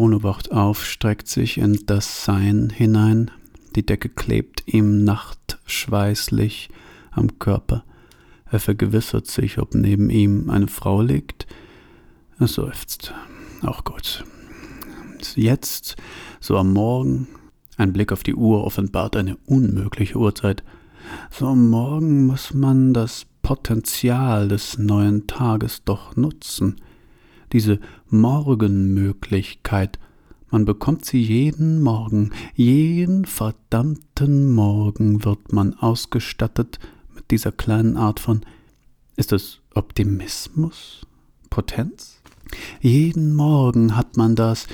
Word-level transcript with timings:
Bruno 0.00 0.22
wacht 0.22 0.50
auf, 0.50 0.86
streckt 0.86 1.28
sich 1.28 1.58
in 1.58 1.78
das 1.84 2.24
Sein 2.24 2.70
hinein. 2.70 3.30
Die 3.76 3.84
Decke 3.84 4.08
klebt 4.08 4.62
ihm 4.64 5.04
nachtschweißlich 5.04 6.70
am 7.10 7.38
Körper. 7.38 7.84
Er 8.50 8.60
vergewissert 8.60 9.26
sich, 9.26 9.58
ob 9.58 9.74
neben 9.74 10.08
ihm 10.08 10.48
eine 10.48 10.68
Frau 10.68 11.02
liegt. 11.02 11.46
Er 12.38 12.46
seufzt. 12.46 13.12
Auch 13.60 13.84
gut. 13.84 14.24
Jetzt, 15.34 15.96
so 16.40 16.56
am 16.56 16.72
Morgen, 16.72 17.28
ein 17.76 17.92
Blick 17.92 18.10
auf 18.10 18.22
die 18.22 18.34
Uhr 18.34 18.64
offenbart 18.64 19.16
eine 19.16 19.36
unmögliche 19.44 20.16
Uhrzeit. 20.16 20.64
So 21.30 21.48
am 21.48 21.68
Morgen 21.68 22.24
muss 22.24 22.54
man 22.54 22.94
das 22.94 23.26
Potenzial 23.42 24.48
des 24.48 24.78
neuen 24.78 25.26
Tages 25.26 25.84
doch 25.84 26.16
nutzen. 26.16 26.76
Diese 27.52 27.80
Morgenmöglichkeit, 28.08 29.98
man 30.50 30.64
bekommt 30.64 31.04
sie 31.04 31.22
jeden 31.22 31.82
Morgen, 31.82 32.30
jeden 32.54 33.24
verdammten 33.24 34.52
Morgen 34.52 35.24
wird 35.24 35.52
man 35.52 35.74
ausgestattet 35.74 36.78
mit 37.14 37.30
dieser 37.30 37.52
kleinen 37.52 37.96
Art 37.96 38.20
von 38.20 38.42
ist 39.16 39.32
es 39.32 39.60
Optimismus? 39.74 41.06
Potenz? 41.50 42.22
Jeden 42.80 43.34
Morgen 43.34 43.96
hat 43.96 44.16
man 44.16 44.34
das, 44.34 44.66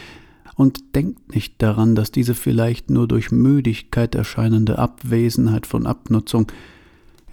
und 0.57 0.95
denkt 0.95 1.35
nicht 1.35 1.61
daran, 1.63 1.95
dass 1.95 2.11
diese 2.11 2.35
vielleicht 2.35 2.91
nur 2.91 3.07
durch 3.07 3.31
Müdigkeit 3.31 4.15
erscheinende 4.15 4.79
Abwesenheit 4.79 5.67
von 5.67 5.87
Abnutzung 5.87 6.51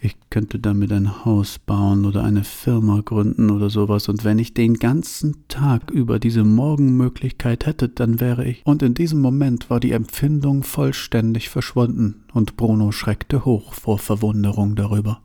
ich 0.03 0.17
könnte 0.29 0.59
damit 0.59 0.91
ein 0.91 1.23
Haus 1.23 1.59
bauen 1.59 2.05
oder 2.05 2.23
eine 2.23 2.43
Firma 2.43 3.01
gründen 3.03 3.49
oder 3.49 3.69
sowas, 3.69 4.09
und 4.09 4.25
wenn 4.25 4.37
ich 4.37 4.53
den 4.53 4.75
ganzen 4.75 5.47
Tag 5.47 5.91
über 5.91 6.19
diese 6.19 6.43
Morgenmöglichkeit 6.43 7.65
hätte, 7.65 7.87
dann 7.87 8.19
wäre 8.19 8.45
ich. 8.45 8.61
Und 8.65 8.83
in 8.83 8.93
diesem 8.93 9.21
Moment 9.21 9.69
war 9.69 9.79
die 9.79 9.93
Empfindung 9.93 10.63
vollständig 10.63 11.49
verschwunden, 11.49 12.25
und 12.33 12.57
Bruno 12.57 12.91
schreckte 12.91 13.45
hoch 13.45 13.73
vor 13.73 13.97
Verwunderung 13.97 14.75
darüber. 14.75 15.21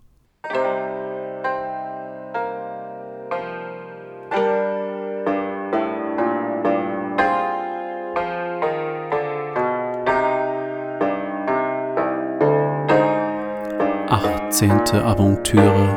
18. 14.59 15.01
Aventüre 15.05 15.97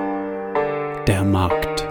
Der 1.08 1.24
Markt 1.24 1.88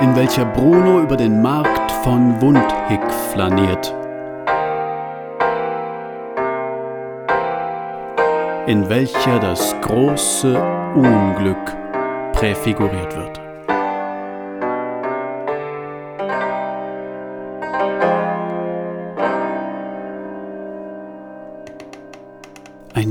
in 0.00 0.16
welcher 0.16 0.44
Bruno 0.46 1.02
über 1.02 1.16
den 1.16 1.40
Markt 1.40 1.92
von 2.02 2.40
Wundhick 2.40 3.12
flaniert. 3.32 3.94
In 8.66 8.88
welcher 8.88 9.38
das 9.38 9.76
große 9.82 10.60
Unglück 10.96 11.76
präfiguriert 12.32 13.14
wird. 13.16 13.39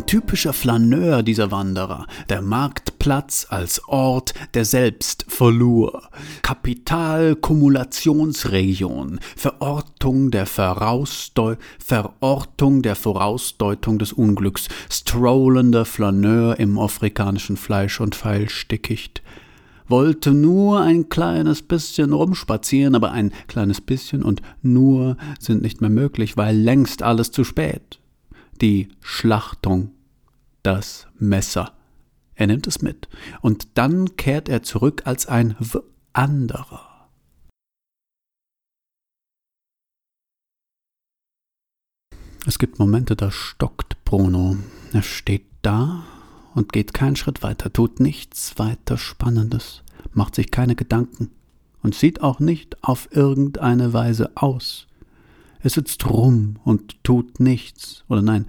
Typischer 0.09 0.53
Flaneur 0.53 1.21
dieser 1.21 1.51
Wanderer, 1.51 2.07
der 2.29 2.41
Marktplatz 2.41 3.45
als 3.47 3.87
Ort 3.87 4.33
der 4.55 4.65
Selbstverlur, 4.65 6.09
Kapitalkumulationsregion, 6.41 9.19
Verortung 9.35 10.31
der, 10.31 10.47
Vorausdeu 10.47 11.57
Verortung 11.77 12.81
der 12.81 12.95
Vorausdeutung 12.95 13.99
des 13.99 14.11
Unglücks, 14.11 14.67
strollender 14.89 15.85
Flaneur 15.85 16.59
im 16.59 16.79
afrikanischen 16.79 17.55
Fleisch- 17.55 18.01
und 18.01 18.15
Pfeilstickicht 18.15 19.21
wollte 19.89 20.33
nur 20.33 20.81
ein 20.81 21.09
kleines 21.09 21.61
bisschen 21.61 22.13
rumspazieren, 22.13 22.95
aber 22.95 23.11
ein 23.11 23.31
kleines 23.47 23.81
bisschen 23.81 24.23
und 24.23 24.41
nur 24.63 25.17
sind 25.39 25.61
nicht 25.61 25.81
mehr 25.81 25.91
möglich, 25.91 26.35
weil 26.35 26.57
längst 26.57 27.03
alles 27.03 27.29
zu 27.31 27.43
spät. 27.43 27.99
Die 28.61 28.87
Schlachtung, 29.01 29.91
das 30.63 31.07
Messer. 31.17 31.73
Er 32.35 32.47
nimmt 32.47 32.67
es 32.67 32.81
mit, 32.81 33.09
und 33.41 33.77
dann 33.77 34.15
kehrt 34.15 34.47
er 34.47 34.63
zurück 34.63 35.01
als 35.05 35.27
ein 35.27 35.55
w 35.59 35.79
anderer. 36.13 37.09
Es 42.45 42.57
gibt 42.57 42.79
Momente, 42.79 43.15
da 43.15 43.31
stockt 43.31 44.03
Bruno. 44.05 44.57
Er 44.93 45.03
steht 45.03 45.45
da 45.61 46.03
und 46.55 46.71
geht 46.71 46.93
keinen 46.93 47.15
Schritt 47.15 47.43
weiter, 47.43 47.71
tut 47.71 47.99
nichts 47.99 48.57
weiter 48.57 48.97
Spannendes, 48.97 49.83
macht 50.13 50.35
sich 50.35 50.49
keine 50.49 50.75
Gedanken 50.75 51.31
und 51.83 51.93
sieht 51.93 52.21
auch 52.21 52.39
nicht 52.39 52.83
auf 52.83 53.09
irgendeine 53.11 53.93
Weise 53.93 54.31
aus. 54.35 54.87
Er 55.61 55.69
sitzt 55.69 56.09
rum 56.09 56.55
und 56.63 57.03
tut 57.03 57.39
nichts. 57.39 58.05
Oder 58.07 58.21
nein, 58.21 58.45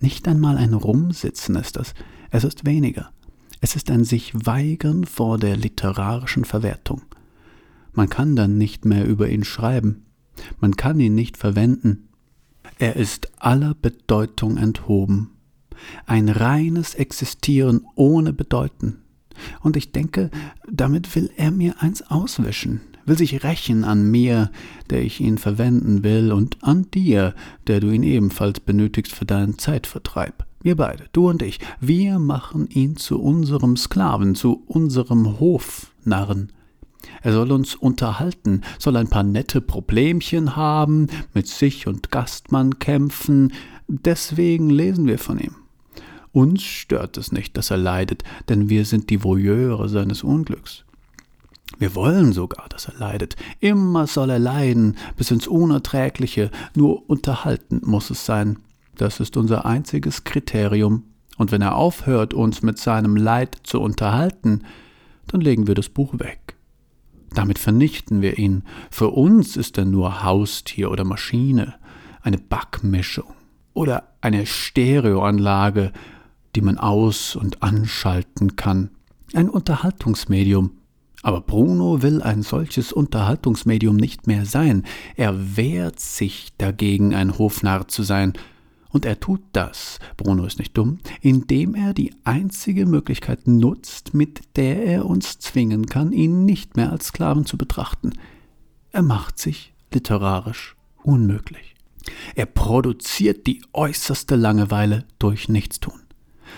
nicht 0.00 0.28
einmal 0.28 0.56
ein 0.56 0.74
Rumsitzen 0.74 1.56
ist 1.56 1.76
es. 1.76 1.94
Es 2.30 2.44
ist 2.44 2.64
weniger. 2.64 3.10
Es 3.60 3.74
ist 3.74 3.90
ein 3.90 4.04
sich 4.04 4.32
weigern 4.34 5.04
vor 5.04 5.38
der 5.38 5.56
literarischen 5.56 6.44
Verwertung. 6.44 7.02
Man 7.92 8.08
kann 8.08 8.36
dann 8.36 8.58
nicht 8.58 8.84
mehr 8.84 9.06
über 9.06 9.28
ihn 9.28 9.44
schreiben. 9.44 10.06
Man 10.60 10.76
kann 10.76 11.00
ihn 11.00 11.14
nicht 11.14 11.36
verwenden. 11.36 12.08
Er 12.78 12.94
ist 12.94 13.28
aller 13.38 13.74
Bedeutung 13.74 14.56
enthoben. 14.56 15.30
Ein 16.06 16.28
reines 16.28 16.94
Existieren 16.94 17.84
ohne 17.96 18.32
Bedeuten. 18.32 19.02
Und 19.60 19.76
ich 19.76 19.90
denke, 19.90 20.30
damit 20.70 21.14
will 21.16 21.30
er 21.36 21.50
mir 21.50 21.82
eins 21.82 22.02
auswischen 22.02 22.80
will 23.08 23.18
sich 23.18 23.42
rächen 23.42 23.84
an 23.84 24.10
mir, 24.10 24.50
der 24.90 25.02
ich 25.02 25.20
ihn 25.20 25.38
verwenden 25.38 26.04
will, 26.04 26.32
und 26.32 26.62
an 26.62 26.90
dir, 26.92 27.34
der 27.66 27.80
du 27.80 27.90
ihn 27.90 28.02
ebenfalls 28.02 28.60
benötigst 28.60 29.12
für 29.12 29.24
deinen 29.24 29.58
Zeitvertreib. 29.58 30.46
Wir 30.62 30.76
beide, 30.76 31.06
du 31.12 31.28
und 31.28 31.42
ich, 31.42 31.60
wir 31.80 32.18
machen 32.18 32.68
ihn 32.68 32.96
zu 32.96 33.20
unserem 33.20 33.76
Sklaven, 33.76 34.34
zu 34.34 34.62
unserem 34.66 35.38
Hofnarren. 35.40 36.52
Er 37.22 37.32
soll 37.32 37.52
uns 37.52 37.74
unterhalten, 37.74 38.62
soll 38.78 38.96
ein 38.96 39.08
paar 39.08 39.22
nette 39.22 39.60
Problemchen 39.60 40.56
haben, 40.56 41.06
mit 41.32 41.46
sich 41.46 41.86
und 41.86 42.10
Gastmann 42.10 42.78
kämpfen, 42.78 43.52
deswegen 43.86 44.68
lesen 44.68 45.06
wir 45.06 45.18
von 45.18 45.38
ihm. 45.38 45.54
Uns 46.32 46.62
stört 46.62 47.16
es 47.16 47.32
nicht, 47.32 47.56
dass 47.56 47.70
er 47.70 47.78
leidet, 47.78 48.22
denn 48.48 48.68
wir 48.68 48.84
sind 48.84 49.10
die 49.10 49.24
Voyeure 49.24 49.88
seines 49.88 50.22
Unglücks. 50.22 50.84
Wir 51.78 51.94
wollen 51.94 52.32
sogar, 52.32 52.68
dass 52.68 52.86
er 52.86 52.94
leidet. 52.98 53.36
Immer 53.60 54.06
soll 54.06 54.30
er 54.30 54.40
leiden, 54.40 54.96
bis 55.16 55.30
ins 55.30 55.46
Unerträgliche. 55.46 56.50
Nur 56.74 57.08
unterhaltend 57.08 57.86
muss 57.86 58.10
es 58.10 58.26
sein. 58.26 58.58
Das 58.96 59.20
ist 59.20 59.36
unser 59.36 59.64
einziges 59.64 60.24
Kriterium. 60.24 61.04
Und 61.36 61.52
wenn 61.52 61.62
er 61.62 61.76
aufhört, 61.76 62.34
uns 62.34 62.62
mit 62.62 62.78
seinem 62.78 63.14
Leid 63.14 63.56
zu 63.62 63.80
unterhalten, 63.80 64.62
dann 65.28 65.40
legen 65.40 65.68
wir 65.68 65.76
das 65.76 65.88
Buch 65.88 66.14
weg. 66.18 66.56
Damit 67.32 67.60
vernichten 67.60 68.22
wir 68.22 68.38
ihn. 68.38 68.64
Für 68.90 69.10
uns 69.10 69.56
ist 69.56 69.78
er 69.78 69.84
nur 69.84 70.24
Haustier 70.24 70.90
oder 70.90 71.04
Maschine, 71.04 71.74
eine 72.22 72.38
Backmischung 72.38 73.32
oder 73.72 74.08
eine 74.20 74.46
Stereoanlage, 74.46 75.92
die 76.56 76.60
man 76.60 76.78
aus- 76.78 77.36
und 77.36 77.62
anschalten 77.62 78.56
kann. 78.56 78.90
Ein 79.34 79.48
Unterhaltungsmedium, 79.48 80.72
aber 81.22 81.40
Bruno 81.40 82.02
will 82.02 82.22
ein 82.22 82.42
solches 82.42 82.92
Unterhaltungsmedium 82.92 83.96
nicht 83.96 84.26
mehr 84.26 84.46
sein. 84.46 84.84
Er 85.16 85.56
wehrt 85.56 86.00
sich 86.00 86.52
dagegen, 86.58 87.14
ein 87.14 87.38
Hofnarr 87.38 87.88
zu 87.88 88.02
sein. 88.02 88.34
Und 88.90 89.04
er 89.04 89.20
tut 89.20 89.42
das, 89.52 89.98
Bruno 90.16 90.44
ist 90.46 90.58
nicht 90.58 90.76
dumm, 90.76 90.98
indem 91.20 91.74
er 91.74 91.92
die 91.92 92.14
einzige 92.24 92.86
Möglichkeit 92.86 93.46
nutzt, 93.46 94.14
mit 94.14 94.56
der 94.56 94.84
er 94.84 95.04
uns 95.04 95.38
zwingen 95.38 95.86
kann, 95.86 96.12
ihn 96.12 96.44
nicht 96.46 96.76
mehr 96.76 96.90
als 96.90 97.08
Sklaven 97.08 97.44
zu 97.44 97.58
betrachten. 97.58 98.12
Er 98.90 99.02
macht 99.02 99.38
sich 99.38 99.74
literarisch 99.92 100.74
unmöglich. 101.02 101.74
Er 102.34 102.46
produziert 102.46 103.46
die 103.46 103.62
äußerste 103.74 104.36
Langeweile 104.36 105.04
durch 105.18 105.50
Nichtstun. 105.50 106.00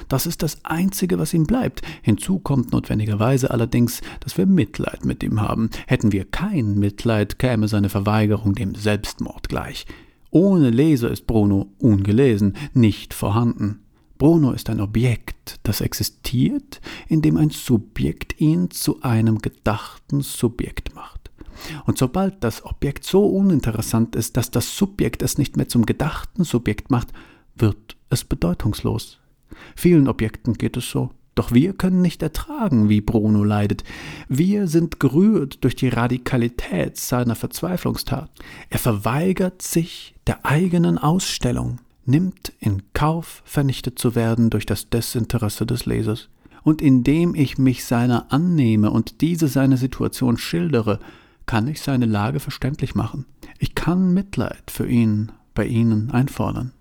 Das 0.08 0.26
ist 0.26 0.42
das 0.42 0.64
Einzige, 0.64 1.18
was 1.18 1.34
ihm 1.34 1.44
bleibt. 1.44 1.82
Hinzu 2.02 2.38
kommt 2.38 2.72
notwendigerweise 2.72 3.50
allerdings, 3.50 4.00
dass 4.20 4.36
wir 4.38 4.46
Mitleid 4.46 5.04
mit 5.04 5.22
ihm 5.22 5.40
haben. 5.40 5.70
Hätten 5.86 6.12
wir 6.12 6.24
kein 6.24 6.78
Mitleid, 6.78 7.38
käme 7.38 7.68
seine 7.68 7.88
Verweigerung 7.88 8.54
dem 8.54 8.74
Selbstmord 8.74 9.48
gleich. 9.48 9.86
Ohne 10.30 10.70
Leser 10.70 11.10
ist 11.10 11.26
Bruno 11.26 11.72
ungelesen, 11.78 12.56
nicht 12.72 13.14
vorhanden. 13.14 13.80
Bruno 14.16 14.52
ist 14.52 14.68
ein 14.68 14.80
Objekt, 14.80 15.58
das 15.62 15.80
existiert, 15.80 16.80
indem 17.08 17.36
ein 17.36 17.50
Subjekt 17.50 18.38
ihn 18.40 18.70
zu 18.70 19.02
einem 19.02 19.38
gedachten 19.38 20.20
Subjekt 20.20 20.94
macht. 20.94 21.30
Und 21.86 21.98
sobald 21.98 22.44
das 22.44 22.64
Objekt 22.64 23.04
so 23.04 23.26
uninteressant 23.26 24.14
ist, 24.16 24.36
dass 24.36 24.50
das 24.50 24.76
Subjekt 24.76 25.22
es 25.22 25.38
nicht 25.38 25.56
mehr 25.56 25.68
zum 25.68 25.86
gedachten 25.86 26.44
Subjekt 26.44 26.90
macht, 26.90 27.08
wird 27.56 27.96
es 28.08 28.24
bedeutungslos. 28.24 29.18
Vielen 29.76 30.08
Objekten 30.08 30.54
geht 30.54 30.76
es 30.76 30.90
so. 30.90 31.10
Doch 31.34 31.52
wir 31.52 31.72
können 31.72 32.02
nicht 32.02 32.22
ertragen, 32.22 32.88
wie 32.88 33.00
Bruno 33.00 33.44
leidet. 33.44 33.84
Wir 34.28 34.66
sind 34.66 35.00
gerührt 35.00 35.64
durch 35.64 35.76
die 35.76 35.88
Radikalität 35.88 36.96
seiner 36.96 37.34
Verzweiflungstat. 37.34 38.30
Er 38.68 38.78
verweigert 38.78 39.62
sich 39.62 40.14
der 40.26 40.44
eigenen 40.44 40.98
Ausstellung 40.98 41.78
nimmt 42.04 42.52
in 42.58 42.82
Kauf, 42.92 43.42
vernichtet 43.44 43.98
zu 43.98 44.14
werden 44.14 44.50
durch 44.50 44.66
das 44.66 44.90
Desinteresse 44.90 45.64
des 45.64 45.86
Lesers. 45.86 46.28
Und 46.62 46.82
indem 46.82 47.34
ich 47.34 47.56
mich 47.56 47.84
seiner 47.84 48.30
annehme 48.32 48.90
und 48.90 49.22
diese 49.22 49.48
seine 49.48 49.76
Situation 49.76 50.36
schildere, 50.36 50.98
kann 51.46 51.68
ich 51.68 51.80
seine 51.80 52.06
Lage 52.06 52.38
verständlich 52.38 52.94
machen. 52.94 53.24
Ich 53.58 53.74
kann 53.74 54.12
Mitleid 54.12 54.70
für 54.70 54.86
ihn 54.86 55.32
bei 55.54 55.66
ihnen 55.66 56.10
einfordern. 56.10 56.72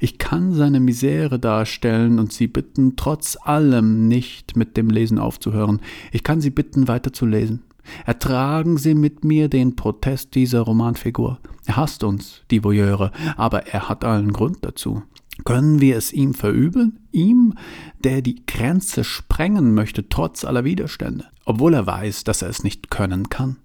Ich 0.00 0.18
kann 0.18 0.52
seine 0.52 0.80
Misere 0.80 1.38
darstellen 1.38 2.18
und 2.18 2.32
sie 2.32 2.46
bitten, 2.46 2.96
trotz 2.96 3.36
allem 3.40 4.08
nicht 4.08 4.56
mit 4.56 4.76
dem 4.76 4.90
Lesen 4.90 5.18
aufzuhören. 5.18 5.80
Ich 6.12 6.24
kann 6.24 6.40
sie 6.40 6.50
bitten, 6.50 6.88
weiterzulesen. 6.88 7.62
Ertragen 8.04 8.76
Sie 8.76 8.94
mit 8.94 9.24
mir 9.24 9.48
den 9.48 9.76
Protest 9.76 10.34
dieser 10.34 10.60
Romanfigur. 10.60 11.38
Er 11.66 11.76
hasst 11.76 12.04
uns, 12.04 12.42
die 12.50 12.62
Voyeure, 12.62 13.12
aber 13.36 13.66
er 13.66 13.88
hat 13.88 14.04
allen 14.04 14.32
Grund 14.32 14.58
dazu. 14.62 15.02
Können 15.44 15.80
wir 15.80 15.96
es 15.96 16.12
ihm 16.12 16.34
verübeln? 16.34 16.98
Ihm, 17.12 17.54
der 18.02 18.22
die 18.22 18.44
Grenze 18.46 19.04
sprengen 19.04 19.72
möchte, 19.72 20.08
trotz 20.08 20.44
aller 20.44 20.64
Widerstände, 20.64 21.26
obwohl 21.44 21.74
er 21.74 21.86
weiß, 21.86 22.24
dass 22.24 22.42
er 22.42 22.48
es 22.48 22.64
nicht 22.64 22.90
können 22.90 23.28
kann? 23.28 23.56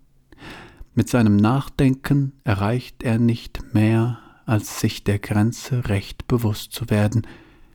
Mit 0.96 1.10
seinem 1.10 1.36
Nachdenken 1.36 2.34
erreicht 2.44 3.02
er 3.04 3.18
nicht 3.18 3.74
mehr, 3.74 4.20
als 4.46 4.80
sich 4.80 5.04
der 5.04 5.20
Grenze 5.20 5.88
recht 5.90 6.28
bewusst 6.28 6.72
zu 6.72 6.90
werden, 6.90 7.28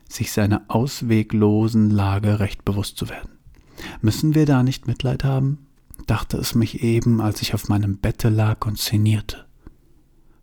sich 0.07 0.31
seiner 0.31 0.63
ausweglosen 0.67 1.89
Lage 1.89 2.39
recht 2.39 2.65
bewusst 2.65 2.97
zu 2.97 3.09
werden. 3.09 3.37
Müssen 4.01 4.35
wir 4.35 4.45
da 4.45 4.63
nicht 4.63 4.87
Mitleid 4.87 5.23
haben? 5.23 5.65
dachte 6.07 6.37
es 6.37 6.55
mich 6.55 6.81
eben, 6.81 7.21
als 7.21 7.41
ich 7.41 7.53
auf 7.53 7.69
meinem 7.69 7.97
Bette 7.97 8.29
lag 8.29 8.65
und 8.65 8.79
sinnierte. 8.79 9.45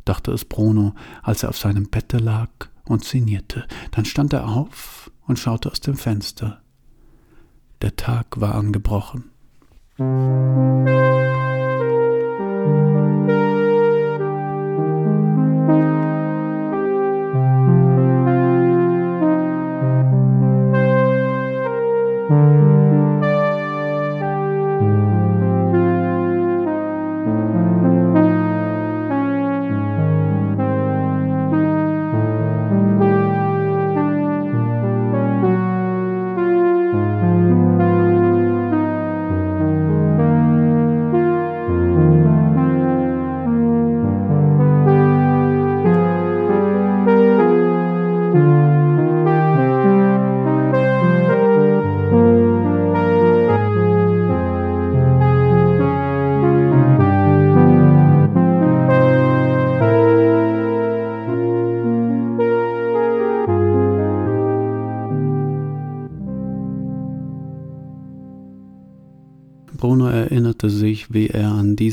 Dachte 0.05 0.31
es 0.31 0.45
Bruno, 0.45 0.95
als 1.23 1.43
er 1.43 1.49
auf 1.49 1.59
seinem 1.59 1.89
Bette 1.89 2.19
lag 2.19 2.51
und 2.85 3.05
sinnierte. 3.05 3.67
Dann 3.91 4.05
stand 4.05 4.33
er 4.33 4.49
auf 4.49 5.11
und 5.27 5.39
schaute 5.39 5.71
aus 5.71 5.81
dem 5.81 5.97
Fenster. 5.97 6.63
Der 7.83 7.97
Tag 7.97 8.41
war 8.41 8.55
angebrochen. 8.55 9.33
Bruno 9.97 11.66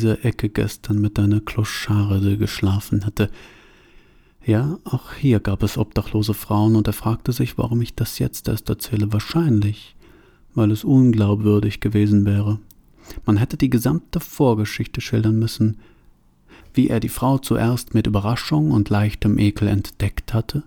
dieser 0.04 0.26
Ecke 0.26 0.50
gestern 0.50 1.00
mit 1.00 1.18
einer 1.18 1.40
Kloscharde 1.40 2.38
geschlafen 2.38 3.06
hatte. 3.06 3.30
Ja, 4.46 4.78
auch 4.84 5.14
hier 5.14 5.40
gab 5.40 5.64
es 5.64 5.78
obdachlose 5.78 6.34
Frauen, 6.34 6.76
und 6.76 6.88
er 6.88 6.94
fragte 6.94 7.32
sich, 7.32 7.58
warum 7.58 7.82
ich 7.82 7.96
das 7.96 8.20
jetzt 8.20 8.50
erst 8.50 8.68
erzähle. 8.68 9.14
Wahrscheinlich, 9.14 9.96
weil 10.56 10.72
es 10.72 10.84
unglaubwürdig 10.84 11.80
gewesen 11.80 12.26
wäre. 12.26 12.60
Man 13.26 13.38
hätte 13.38 13.56
die 13.56 13.70
gesamte 13.70 14.20
Vorgeschichte 14.20 15.00
schildern 15.00 15.40
müssen, 15.40 15.78
wie 16.74 16.90
er 16.90 17.00
die 17.00 17.08
Frau 17.08 17.38
zuerst 17.38 17.94
mit 17.94 18.06
Überraschung 18.06 18.72
und 18.72 18.90
leichtem 18.90 19.40
Ekel 19.40 19.70
entdeckt 19.70 20.34
hatte, 20.34 20.64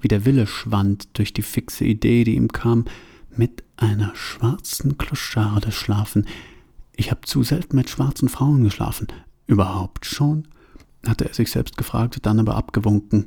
wie 0.00 0.08
der 0.08 0.24
Wille 0.24 0.46
schwand 0.46 1.08
durch 1.14 1.32
die 1.32 1.42
fixe 1.42 1.84
Idee, 1.84 2.22
die 2.22 2.36
ihm 2.36 2.48
kam, 2.48 2.84
mit 3.34 3.64
einer 3.76 4.14
schwarzen 4.14 4.98
Kloscharde 4.98 5.72
schlafen. 5.72 6.26
Ich 7.00 7.10
habe 7.10 7.22
zu 7.22 7.42
selten 7.42 7.76
mit 7.76 7.88
schwarzen 7.88 8.28
Frauen 8.28 8.62
geschlafen. 8.62 9.06
Überhaupt 9.46 10.04
schon? 10.04 10.46
hatte 11.06 11.26
er 11.26 11.32
sich 11.32 11.50
selbst 11.50 11.78
gefragt, 11.78 12.18
dann 12.26 12.38
aber 12.38 12.56
abgewunken, 12.56 13.24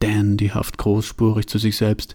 dandyhaft 0.00 0.76
großspurig 0.76 1.46
zu 1.46 1.56
sich 1.56 1.78
selbst. 1.78 2.14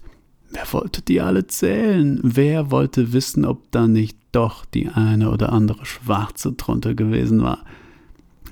Wer 0.51 0.71
wollte 0.71 1.01
die 1.01 1.19
alle 1.19 1.48
zählen? 1.48 2.19
Wer 2.21 2.69
wollte 2.69 3.13
wissen, 3.13 3.45
ob 3.45 3.71
da 3.71 3.88
nicht 3.88 4.15
doch 4.31 4.63
die 4.63 4.89
eine 4.89 5.31
oder 5.31 5.51
andere 5.53 5.88
Schwarze 5.88 6.51
drunter 6.51 6.94
gewesen 6.94 7.42
war? 7.42 7.65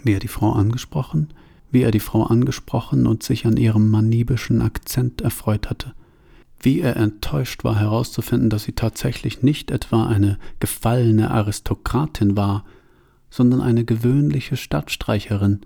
Wie 0.03 0.13
er 0.13 0.19
die 0.19 0.27
Frau 0.27 0.53
angesprochen, 0.53 1.31
wie 1.69 1.83
er 1.83 1.91
die 1.91 1.99
Frau 1.99 2.23
angesprochen 2.23 3.05
und 3.05 3.21
sich 3.21 3.45
an 3.45 3.57
ihrem 3.57 3.91
manibischen 3.91 4.63
Akzent 4.63 5.21
erfreut 5.21 5.69
hatte 5.69 5.93
wie 6.61 6.81
er 6.81 6.97
enttäuscht 6.97 7.63
war 7.63 7.77
herauszufinden, 7.79 8.49
dass 8.49 8.63
sie 8.63 8.73
tatsächlich 8.73 9.43
nicht 9.43 9.71
etwa 9.71 10.07
eine 10.07 10.37
gefallene 10.59 11.31
Aristokratin 11.31 12.35
war, 12.35 12.65
sondern 13.29 13.61
eine 13.61 13.85
gewöhnliche 13.85 14.57
Stadtstreicherin. 14.57 15.61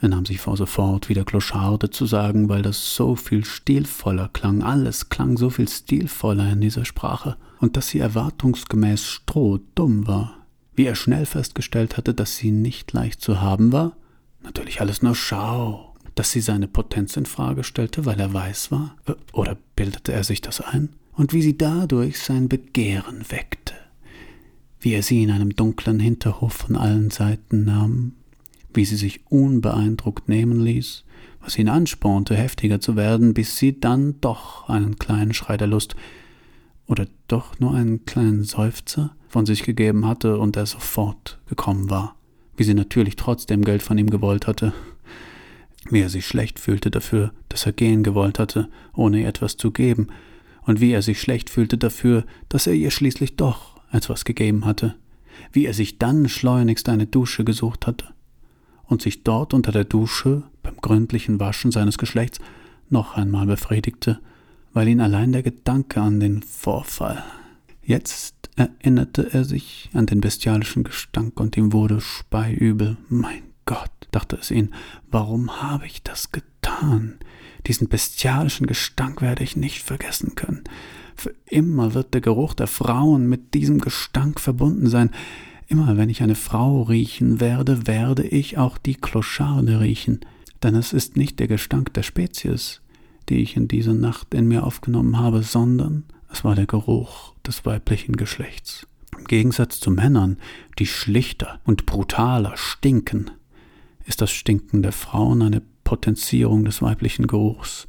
Er 0.00 0.08
nahm 0.08 0.26
sich 0.26 0.40
vor, 0.40 0.56
sofort 0.56 1.08
wieder 1.08 1.24
Clocharde 1.24 1.90
zu 1.90 2.06
sagen, 2.06 2.48
weil 2.48 2.62
das 2.62 2.96
so 2.96 3.14
viel 3.14 3.44
stilvoller 3.44 4.28
klang, 4.32 4.62
alles 4.62 5.10
klang 5.10 5.36
so 5.36 5.48
viel 5.48 5.68
stilvoller 5.68 6.50
in 6.50 6.60
dieser 6.60 6.84
Sprache, 6.84 7.36
und 7.60 7.76
dass 7.76 7.88
sie 7.88 8.00
erwartungsgemäß 8.00 9.06
strohdumm 9.06 10.08
war. 10.08 10.38
Wie 10.74 10.86
er 10.86 10.96
schnell 10.96 11.26
festgestellt 11.26 11.96
hatte, 11.96 12.14
dass 12.14 12.36
sie 12.36 12.50
nicht 12.50 12.92
leicht 12.92 13.20
zu 13.20 13.40
haben 13.40 13.70
war? 13.70 13.92
Natürlich 14.42 14.80
alles 14.80 15.02
nur 15.02 15.14
Schau, 15.14 15.91
dass 16.14 16.32
sie 16.32 16.40
seine 16.40 16.68
Potenz 16.68 17.16
in 17.16 17.26
Frage 17.26 17.64
stellte, 17.64 18.04
weil 18.04 18.20
er 18.20 18.32
weiß 18.32 18.70
war? 18.70 18.96
Oder 19.32 19.56
bildete 19.76 20.12
er 20.12 20.24
sich 20.24 20.40
das 20.40 20.60
ein? 20.60 20.90
Und 21.14 21.32
wie 21.32 21.42
sie 21.42 21.56
dadurch 21.56 22.18
sein 22.18 22.48
Begehren 22.48 23.24
weckte, 23.30 23.74
wie 24.80 24.94
er 24.94 25.02
sie 25.02 25.22
in 25.22 25.30
einem 25.30 25.54
dunklen 25.54 26.00
Hinterhof 26.00 26.52
von 26.52 26.76
allen 26.76 27.10
Seiten 27.10 27.64
nahm, 27.64 28.12
wie 28.74 28.84
sie 28.84 28.96
sich 28.96 29.20
unbeeindruckt 29.30 30.28
nehmen 30.28 30.60
ließ, 30.60 31.04
was 31.40 31.58
ihn 31.58 31.68
anspornte, 31.68 32.34
heftiger 32.34 32.80
zu 32.80 32.96
werden, 32.96 33.34
bis 33.34 33.58
sie 33.58 33.78
dann 33.78 34.20
doch 34.20 34.68
einen 34.68 34.98
kleinen 34.98 35.34
Schrei 35.34 35.56
der 35.56 35.66
Lust 35.66 35.96
oder 36.86 37.06
doch 37.28 37.58
nur 37.58 37.74
einen 37.74 38.04
kleinen 38.04 38.44
Seufzer 38.44 39.14
von 39.28 39.46
sich 39.46 39.64
gegeben 39.64 40.06
hatte 40.06 40.38
und 40.38 40.56
er 40.56 40.66
sofort 40.66 41.40
gekommen 41.46 41.90
war, 41.90 42.16
wie 42.56 42.64
sie 42.64 42.74
natürlich 42.74 43.16
trotzdem 43.16 43.64
Geld 43.64 43.82
von 43.82 43.98
ihm 43.98 44.10
gewollt 44.10 44.46
hatte, 44.46 44.72
wie 45.90 46.00
er 46.00 46.08
sich 46.08 46.26
schlecht 46.26 46.58
fühlte 46.58 46.90
dafür, 46.90 47.32
dass 47.48 47.66
er 47.66 47.72
gehen 47.72 48.02
gewollt 48.02 48.38
hatte, 48.38 48.68
ohne 48.94 49.20
ihr 49.20 49.28
etwas 49.28 49.56
zu 49.56 49.70
geben, 49.70 50.08
und 50.64 50.80
wie 50.80 50.92
er 50.92 51.02
sich 51.02 51.20
schlecht 51.20 51.50
fühlte 51.50 51.76
dafür, 51.76 52.24
dass 52.48 52.66
er 52.66 52.74
ihr 52.74 52.90
schließlich 52.90 53.36
doch 53.36 53.80
etwas 53.90 54.24
gegeben 54.24 54.64
hatte, 54.64 54.94
wie 55.52 55.66
er 55.66 55.74
sich 55.74 55.98
dann 55.98 56.28
schleunigst 56.28 56.88
eine 56.88 57.06
Dusche 57.06 57.44
gesucht 57.44 57.86
hatte 57.86 58.06
und 58.84 59.02
sich 59.02 59.24
dort 59.24 59.54
unter 59.54 59.72
der 59.72 59.84
Dusche 59.84 60.44
beim 60.62 60.76
gründlichen 60.76 61.40
Waschen 61.40 61.72
seines 61.72 61.98
Geschlechts 61.98 62.38
noch 62.88 63.16
einmal 63.16 63.46
befriedigte, 63.46 64.20
weil 64.72 64.88
ihn 64.88 65.00
allein 65.00 65.32
der 65.32 65.42
Gedanke 65.42 66.00
an 66.00 66.20
den 66.20 66.42
Vorfall. 66.42 67.22
Jetzt 67.82 68.50
erinnerte 68.56 69.32
er 69.32 69.44
sich 69.44 69.90
an 69.92 70.06
den 70.06 70.20
bestialischen 70.20 70.84
Gestank 70.84 71.40
und 71.40 71.56
ihm 71.56 71.72
wurde 71.72 72.00
speiübel. 72.00 72.96
Mein 73.08 73.42
Gott, 73.64 73.90
dachte 74.10 74.36
es 74.36 74.50
ihn, 74.50 74.74
warum 75.10 75.62
habe 75.62 75.86
ich 75.86 76.02
das 76.02 76.32
getan? 76.32 77.18
Diesen 77.66 77.88
bestialischen 77.88 78.66
Gestank 78.66 79.22
werde 79.22 79.44
ich 79.44 79.56
nicht 79.56 79.82
vergessen 79.82 80.34
können. 80.34 80.64
Für 81.14 81.34
immer 81.46 81.94
wird 81.94 82.14
der 82.14 82.20
Geruch 82.20 82.54
der 82.54 82.66
Frauen 82.66 83.28
mit 83.28 83.54
diesem 83.54 83.80
Gestank 83.80 84.40
verbunden 84.40 84.88
sein. 84.88 85.10
Immer 85.68 85.96
wenn 85.96 86.10
ich 86.10 86.22
eine 86.22 86.34
Frau 86.34 86.82
riechen 86.82 87.40
werde, 87.40 87.86
werde 87.86 88.24
ich 88.24 88.58
auch 88.58 88.78
die 88.78 88.96
Clocharde 88.96 89.80
riechen. 89.80 90.20
Denn 90.62 90.74
es 90.74 90.92
ist 90.92 91.16
nicht 91.16 91.38
der 91.38 91.48
Gestank 91.48 91.94
der 91.94 92.02
Spezies, 92.02 92.80
die 93.28 93.42
ich 93.42 93.56
in 93.56 93.68
dieser 93.68 93.94
Nacht 93.94 94.34
in 94.34 94.48
mir 94.48 94.64
aufgenommen 94.64 95.18
habe, 95.18 95.42
sondern 95.42 96.04
es 96.30 96.44
war 96.44 96.54
der 96.54 96.66
Geruch 96.66 97.34
des 97.46 97.64
weiblichen 97.64 98.16
Geschlechts. 98.16 98.86
Im 99.16 99.24
Gegensatz 99.24 99.80
zu 99.80 99.90
Männern, 99.90 100.38
die 100.78 100.86
schlichter 100.86 101.60
und 101.64 101.86
brutaler 101.86 102.56
stinken, 102.56 103.30
ist 104.04 104.20
das 104.20 104.30
Stinken 104.30 104.82
der 104.82 104.92
Frauen 104.92 105.42
eine 105.42 105.62
Potenzierung 105.84 106.64
des 106.64 106.82
weiblichen 106.82 107.26
Geruchs, 107.26 107.86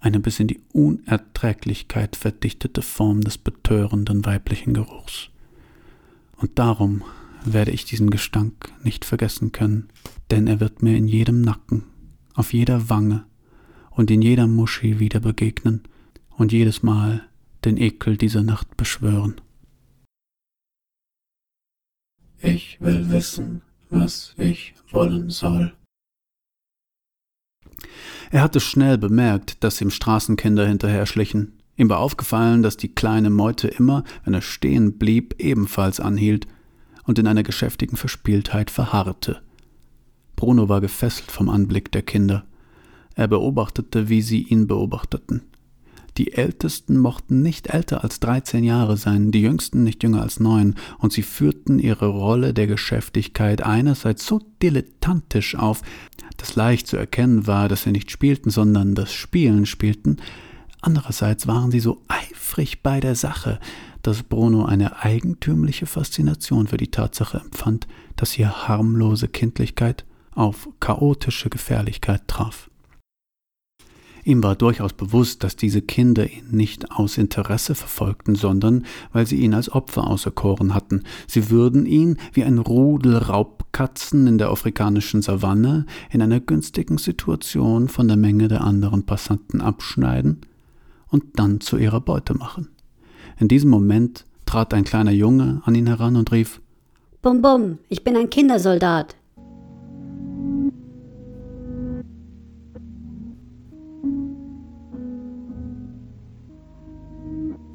eine 0.00 0.20
bis 0.20 0.40
in 0.40 0.48
die 0.48 0.60
Unerträglichkeit 0.72 2.16
verdichtete 2.16 2.82
Form 2.82 3.22
des 3.22 3.38
betörenden 3.38 4.24
weiblichen 4.24 4.74
Geruchs. 4.74 5.30
Und 6.36 6.58
darum 6.58 7.02
werde 7.44 7.70
ich 7.70 7.84
diesen 7.84 8.10
Gestank 8.10 8.72
nicht 8.82 9.04
vergessen 9.04 9.52
können, 9.52 9.88
denn 10.30 10.46
er 10.46 10.60
wird 10.60 10.82
mir 10.82 10.96
in 10.96 11.08
jedem 11.08 11.42
Nacken, 11.42 11.84
auf 12.34 12.52
jeder 12.52 12.88
Wange 12.90 13.24
und 13.90 14.10
in 14.10 14.22
jeder 14.22 14.46
Muschi 14.46 14.98
wieder 14.98 15.20
begegnen 15.20 15.82
und 16.30 16.52
jedes 16.52 16.82
Mal 16.82 17.28
den 17.64 17.76
Ekel 17.76 18.16
dieser 18.16 18.42
Nacht 18.42 18.76
beschwören. 18.76 19.40
Ich 22.40 22.78
will 22.80 23.10
wissen, 23.10 23.62
was 23.94 24.34
ich 24.36 24.74
wollen 24.90 25.30
soll. 25.30 25.72
Er 28.30 28.42
hatte 28.42 28.60
schnell 28.60 28.98
bemerkt, 28.98 29.62
dass 29.62 29.80
ihm 29.80 29.90
Straßenkinder 29.90 30.66
hinterher 30.66 31.06
schlichen. 31.06 31.52
Ihm 31.76 31.88
war 31.88 31.98
aufgefallen, 31.98 32.62
dass 32.62 32.76
die 32.76 32.94
kleine 32.94 33.30
Meute 33.30 33.68
immer, 33.68 34.04
wenn 34.24 34.34
er 34.34 34.42
stehen 34.42 34.98
blieb, 34.98 35.36
ebenfalls 35.38 36.00
anhielt 36.00 36.46
und 37.04 37.18
in 37.18 37.26
einer 37.26 37.42
geschäftigen 37.42 37.96
Verspieltheit 37.96 38.70
verharrte. 38.70 39.40
Bruno 40.36 40.68
war 40.68 40.80
gefesselt 40.80 41.30
vom 41.30 41.48
Anblick 41.48 41.92
der 41.92 42.02
Kinder. 42.02 42.44
Er 43.14 43.28
beobachtete, 43.28 44.08
wie 44.08 44.22
sie 44.22 44.42
ihn 44.42 44.66
beobachteten. 44.66 45.42
Die 46.16 46.32
Ältesten 46.34 46.98
mochten 46.98 47.42
nicht 47.42 47.68
älter 47.68 48.04
als 48.04 48.20
dreizehn 48.20 48.62
Jahre 48.62 48.96
sein, 48.96 49.32
die 49.32 49.40
Jüngsten 49.40 49.82
nicht 49.82 50.02
jünger 50.02 50.22
als 50.22 50.38
neun, 50.38 50.76
und 50.98 51.12
sie 51.12 51.22
führten 51.22 51.80
ihre 51.80 52.06
Rolle 52.06 52.54
der 52.54 52.68
Geschäftigkeit 52.68 53.62
einerseits 53.62 54.24
so 54.26 54.40
dilettantisch 54.62 55.56
auf, 55.56 55.82
dass 56.36 56.54
leicht 56.54 56.86
zu 56.86 56.96
erkennen 56.96 57.46
war, 57.48 57.68
dass 57.68 57.82
sie 57.82 57.90
nicht 57.90 58.12
spielten, 58.12 58.50
sondern 58.50 58.94
das 58.94 59.12
Spielen 59.12 59.66
spielten, 59.66 60.18
andererseits 60.80 61.46
waren 61.48 61.70
sie 61.70 61.80
so 61.80 62.02
eifrig 62.06 62.82
bei 62.82 63.00
der 63.00 63.16
Sache, 63.16 63.58
dass 64.02 64.22
Bruno 64.22 64.66
eine 64.66 65.02
eigentümliche 65.02 65.86
Faszination 65.86 66.68
für 66.68 66.76
die 66.76 66.90
Tatsache 66.90 67.38
empfand, 67.38 67.88
dass 68.16 68.38
ihr 68.38 68.68
harmlose 68.68 69.28
Kindlichkeit 69.28 70.04
auf 70.32 70.68
chaotische 70.78 71.48
Gefährlichkeit 71.48 72.28
traf. 72.28 72.70
Ihm 74.24 74.42
war 74.42 74.56
durchaus 74.56 74.94
bewusst, 74.94 75.44
dass 75.44 75.54
diese 75.54 75.82
Kinder 75.82 76.30
ihn 76.30 76.48
nicht 76.50 76.90
aus 76.90 77.18
Interesse 77.18 77.74
verfolgten, 77.74 78.34
sondern 78.34 78.86
weil 79.12 79.26
sie 79.26 79.36
ihn 79.36 79.52
als 79.52 79.70
Opfer 79.70 80.06
auserkoren 80.06 80.74
hatten. 80.74 81.02
Sie 81.26 81.50
würden 81.50 81.84
ihn 81.84 82.16
wie 82.32 82.42
ein 82.42 82.58
Rudel 82.58 83.18
Raubkatzen 83.18 84.26
in 84.26 84.38
der 84.38 84.48
afrikanischen 84.48 85.20
Savanne 85.20 85.84
in 86.10 86.22
einer 86.22 86.40
günstigen 86.40 86.96
Situation 86.96 87.88
von 87.88 88.08
der 88.08 88.16
Menge 88.16 88.48
der 88.48 88.62
anderen 88.62 89.04
Passanten 89.04 89.60
abschneiden 89.60 90.40
und 91.08 91.38
dann 91.38 91.60
zu 91.60 91.76
ihrer 91.76 92.00
Beute 92.00 92.34
machen. 92.34 92.68
In 93.38 93.48
diesem 93.48 93.68
Moment 93.68 94.24
trat 94.46 94.72
ein 94.72 94.84
kleiner 94.84 95.12
Junge 95.12 95.60
an 95.66 95.74
ihn 95.74 95.86
heran 95.86 96.16
und 96.16 96.32
rief 96.32 96.62
Bum 97.20 97.42
bum, 97.42 97.78
ich 97.88 98.04
bin 98.04 98.16
ein 98.16 98.30
Kindersoldat. 98.30 99.16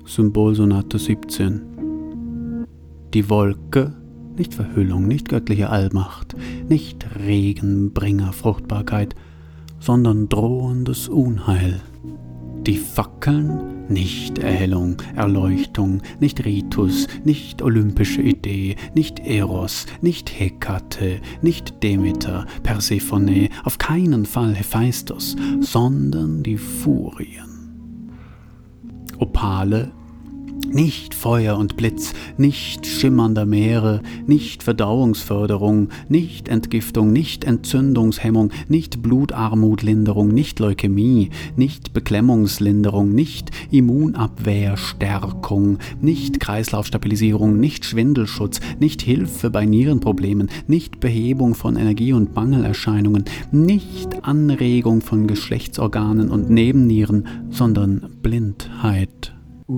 Symbolsonate 0.10 0.98
17. 0.98 2.66
Die 3.14 3.30
Wolke, 3.30 3.94
nicht 4.36 4.56
Verhüllung, 4.56 5.08
nicht 5.08 5.30
göttliche 5.30 5.70
Allmacht, 5.70 6.36
nicht 6.68 7.06
Regenbringer 7.20 8.34
Fruchtbarkeit, 8.34 9.14
sondern 9.80 10.28
drohendes 10.28 11.10
Unheil. 11.10 11.80
Die 12.66 12.78
Fackeln, 12.78 13.86
nicht 13.88 14.40
Erhellung, 14.40 14.98
Erleuchtung, 15.16 16.02
nicht 16.20 16.44
Ritus, 16.44 17.08
nicht 17.24 17.62
olympische 17.62 18.24
Idee, 18.24 18.78
nicht 18.96 19.20
Eros, 19.20 19.86
nicht 20.02 20.40
Hekate, 20.40 21.22
nicht 21.44 21.84
Demeter, 21.84 22.48
Persephone, 22.64 23.50
auf 23.64 23.78
keinen 23.78 24.26
Fall 24.26 24.56
Hephaistos, 24.56 25.36
sondern 25.62 26.42
die 26.42 26.58
Furien. 26.58 27.46
Opale, 29.20 29.92
nicht 30.68 31.14
Feuer 31.14 31.58
und 31.58 31.78
Blitz, 31.78 32.14
nicht 32.38 32.86
schimmernder 32.86 33.46
Meere, 33.46 34.02
nicht 34.28 34.64
Verdauungsförderung, 34.64 35.90
nicht 36.08 36.48
Entgiftung, 36.48 37.12
nicht 37.12 37.44
Entzündungshemmung, 37.44 38.52
nicht 38.68 39.02
Blutarmutlinderung, 39.02 40.30
nicht 40.30 40.60
Leukämie, 40.60 41.30
nicht 41.56 41.94
Beklemmungslinderung, 41.94 43.14
nicht 43.14 43.52
Immunabwehrstärkung, 43.72 45.80
nicht 46.02 46.40
Kreislaufstabilisierung, 46.40 47.60
nicht 47.60 47.86
Schwindelschutz, 47.86 48.60
nicht 48.80 49.02
Hilfe 49.02 49.50
bei 49.50 49.66
Nierenproblemen, 49.66 50.50
nicht 50.68 51.00
Behebung 51.00 51.56
von 51.56 51.76
Energie- 51.76 52.14
und 52.14 52.36
Mangelerscheinungen, 52.36 53.26
nicht 53.52 54.24
Anregung 54.24 55.02
von 55.02 55.28
Geschlechtsorganen 55.28 56.30
und 56.30 56.50
Nebennieren, 56.50 57.28
sondern 57.50 58.18
Blindheit. 58.22 59.34
Da 59.70 59.76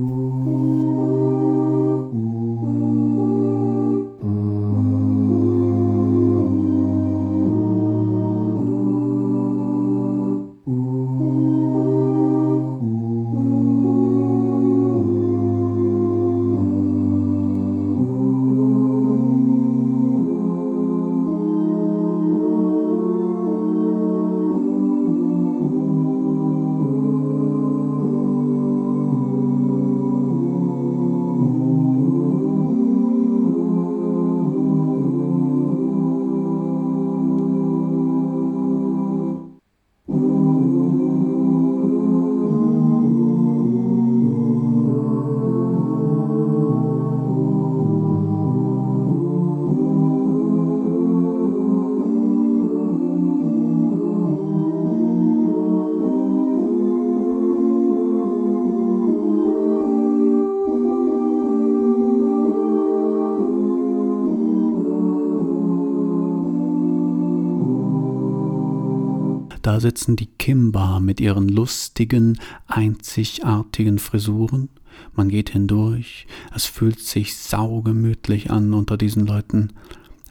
sitzen 69.81 70.15
die 70.15 70.27
Kimba 70.27 70.99
mit 70.99 71.19
ihren 71.19 71.49
lustigen, 71.49 72.39
einzigartigen 72.67 73.99
Frisuren. 73.99 74.69
Man 75.13 75.29
geht 75.29 75.49
hindurch, 75.49 76.27
es 76.55 76.65
fühlt 76.65 76.99
sich 76.99 77.35
saugemütlich 77.35 78.51
an 78.51 78.73
unter 78.73 78.97
diesen 78.97 79.25
Leuten. 79.25 79.73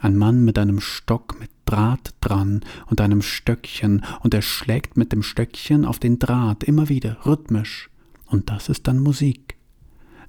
Ein 0.00 0.16
Mann 0.16 0.44
mit 0.44 0.58
einem 0.58 0.80
Stock 0.80 1.38
mit 1.38 1.50
Draht 1.66 2.14
dran 2.20 2.62
und 2.86 3.00
einem 3.00 3.22
Stöckchen, 3.22 4.04
und 4.20 4.34
er 4.34 4.42
schlägt 4.42 4.96
mit 4.96 5.12
dem 5.12 5.22
Stöckchen 5.22 5.84
auf 5.84 5.98
den 5.98 6.18
Draht 6.18 6.64
immer 6.64 6.88
wieder, 6.88 7.18
rhythmisch. 7.26 7.90
Und 8.26 8.50
das 8.50 8.68
ist 8.68 8.88
dann 8.88 8.98
Musik. 8.98 9.56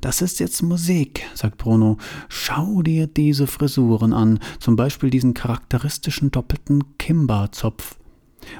Das 0.01 0.21
ist 0.21 0.39
jetzt 0.39 0.63
Musik, 0.63 1.23
sagt 1.35 1.57
Bruno. 1.57 1.97
Schau 2.27 2.81
dir 2.81 3.07
diese 3.07 3.45
Frisuren 3.47 4.13
an, 4.13 4.39
zum 4.59 4.75
Beispiel 4.75 5.11
diesen 5.11 5.33
charakteristischen 5.33 6.31
doppelten 6.31 6.97
Kimba-Zopf. 6.97 7.97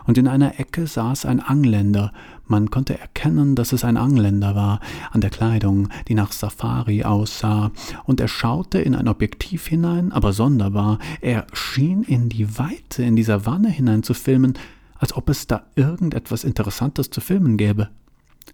Und 0.05 0.17
in 0.17 0.27
einer 0.27 0.59
Ecke 0.59 0.88
saß 0.88 1.25
ein 1.25 1.39
Angländer. 1.39 2.11
Man 2.47 2.69
konnte 2.69 3.00
erkennen, 3.00 3.55
dass 3.55 3.71
es 3.71 3.83
ein 3.83 3.97
Angländer 3.97 4.55
war, 4.55 4.79
an 5.11 5.21
der 5.21 5.29
Kleidung, 5.29 5.89
die 6.07 6.15
nach 6.15 6.31
Safari 6.31 7.03
aussah, 7.03 7.71
und 8.05 8.19
er 8.19 8.27
schaute 8.27 8.79
in 8.79 8.95
ein 8.95 9.07
Objektiv 9.07 9.67
hinein, 9.67 10.11
aber 10.11 10.33
sonderbar, 10.33 11.00
er 11.21 11.47
schien 11.53 12.03
in 12.03 12.29
die 12.29 12.57
Weite 12.57 13.03
in 13.03 13.15
dieser 13.15 13.45
Wanne 13.45 13.69
hinein 13.69 14.03
zu 14.03 14.13
filmen, 14.13 14.53
als 14.97 15.15
ob 15.15 15.29
es 15.29 15.47
da 15.47 15.63
irgendetwas 15.75 16.43
Interessantes 16.43 17.09
zu 17.09 17.21
filmen 17.21 17.57
gäbe. 17.57 17.89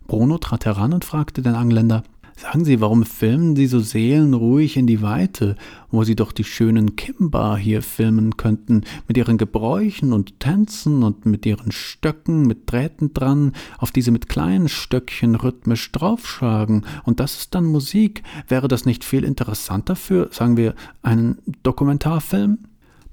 Bruno 0.07 0.37
trat 0.37 0.65
heran 0.65 0.93
und 0.93 1.05
fragte 1.05 1.41
den 1.41 1.55
Angländer, 1.55 2.03
Sagen 2.39 2.65
Sie, 2.65 2.79
warum 2.81 3.03
filmen 3.03 3.55
Sie 3.55 3.65
so 3.65 3.79
seelenruhig 3.79 4.77
in 4.77 4.85
die 4.85 5.01
Weite, 5.01 5.55
wo 5.89 6.03
Sie 6.03 6.15
doch 6.15 6.31
die 6.31 6.43
schönen 6.43 6.95
Kimba 6.95 7.57
hier 7.57 7.81
filmen 7.81 8.37
könnten, 8.37 8.83
mit 9.07 9.17
ihren 9.17 9.39
Gebräuchen 9.39 10.13
und 10.13 10.39
Tänzen 10.39 11.01
und 11.01 11.25
mit 11.25 11.47
ihren 11.47 11.71
Stöcken 11.71 12.43
mit 12.43 12.71
Drähten 12.71 13.11
dran, 13.11 13.53
auf 13.79 13.89
die 13.89 14.03
Sie 14.03 14.11
mit 14.11 14.29
kleinen 14.29 14.69
Stöckchen 14.69 15.33
rhythmisch 15.33 15.91
draufschlagen, 15.91 16.85
und 17.05 17.19
das 17.19 17.39
ist 17.39 17.55
dann 17.55 17.65
Musik. 17.65 18.21
Wäre 18.47 18.67
das 18.67 18.85
nicht 18.85 19.03
viel 19.03 19.23
interessanter 19.23 19.95
für, 19.95 20.29
sagen 20.31 20.57
wir, 20.57 20.75
einen 21.01 21.39
Dokumentarfilm? 21.63 22.59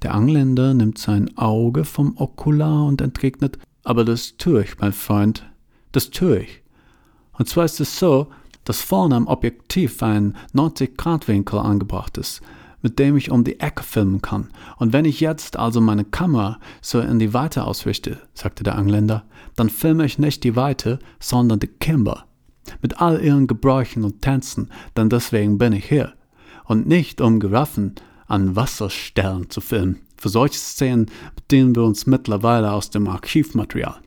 Der 0.03 0.15
Angländer 0.15 0.75
nimmt 0.75 0.99
sein 0.99 1.35
Auge 1.39 1.87
vom 1.87 2.19
Okular 2.19 2.85
und 2.85 3.01
entgegnet, 3.01 3.59
aber 3.85 4.05
das 4.05 4.37
tue 4.37 4.65
ich, 4.65 4.79
mein 4.81 4.93
Freund, 4.93 5.51
das 5.93 6.11
tue 6.11 6.41
ich. 6.41 6.63
Und 7.33 7.49
zwar 7.49 7.65
ist 7.65 7.81
es 7.81 7.99
so, 7.99 8.29
dass 8.65 8.81
vorne 8.81 9.17
am 9.17 9.27
Objektiv 9.27 10.03
ein 10.03 10.37
90-Grad-Winkel 10.55 11.59
angebracht 11.59 12.19
ist, 12.19 12.41
mit 12.83 12.99
dem 12.99 13.17
ich 13.17 13.31
um 13.31 13.45
die 13.45 13.61
Ecke 13.61 13.83
filmen 13.83 14.21
kann. 14.21 14.51
Und 14.77 14.93
wenn 14.93 15.05
ich 15.05 15.21
jetzt 15.21 15.57
also 15.57 15.81
meine 15.81 16.05
Kamera 16.05 16.59
so 16.83 17.01
in 17.01 17.19
die 17.19 17.33
Weite 17.33 17.65
ausrichte, 17.65 18.19
sagte 18.35 18.63
der 18.63 18.77
Engländer, 18.77 19.25
dann 19.57 19.71
filme 19.71 20.05
ich 20.05 20.19
nicht 20.19 20.45
die 20.45 20.57
Weite, 20.57 20.99
sondern 21.21 21.61
die 21.61 21.69
Kimber. 21.69 22.25
Mit 22.83 23.01
all 23.01 23.23
ihren 23.23 23.47
Gebräuchen 23.47 24.05
und 24.05 24.23
Tänzen, 24.23 24.71
denn 24.97 25.09
deswegen 25.09 25.59
bin 25.59 25.73
ich 25.73 25.87
hier. 25.87 26.15
Und 26.65 26.87
nicht 26.87 27.21
um 27.21 27.41
Giraffen 27.41 27.95
an 28.27 28.57
Wasserstellen 28.57 29.51
zu 29.51 29.61
filmen. 29.61 30.01
Für 30.17 30.31
solche 30.31 30.59
Szenen 30.59 31.11
bedienen 31.37 31.75
wir 31.75 31.83
uns 31.83 32.07
mittlerweile 32.07 32.73
aus 32.73 32.91
dem 32.91 33.07
Archivmaterial. 33.09 34.01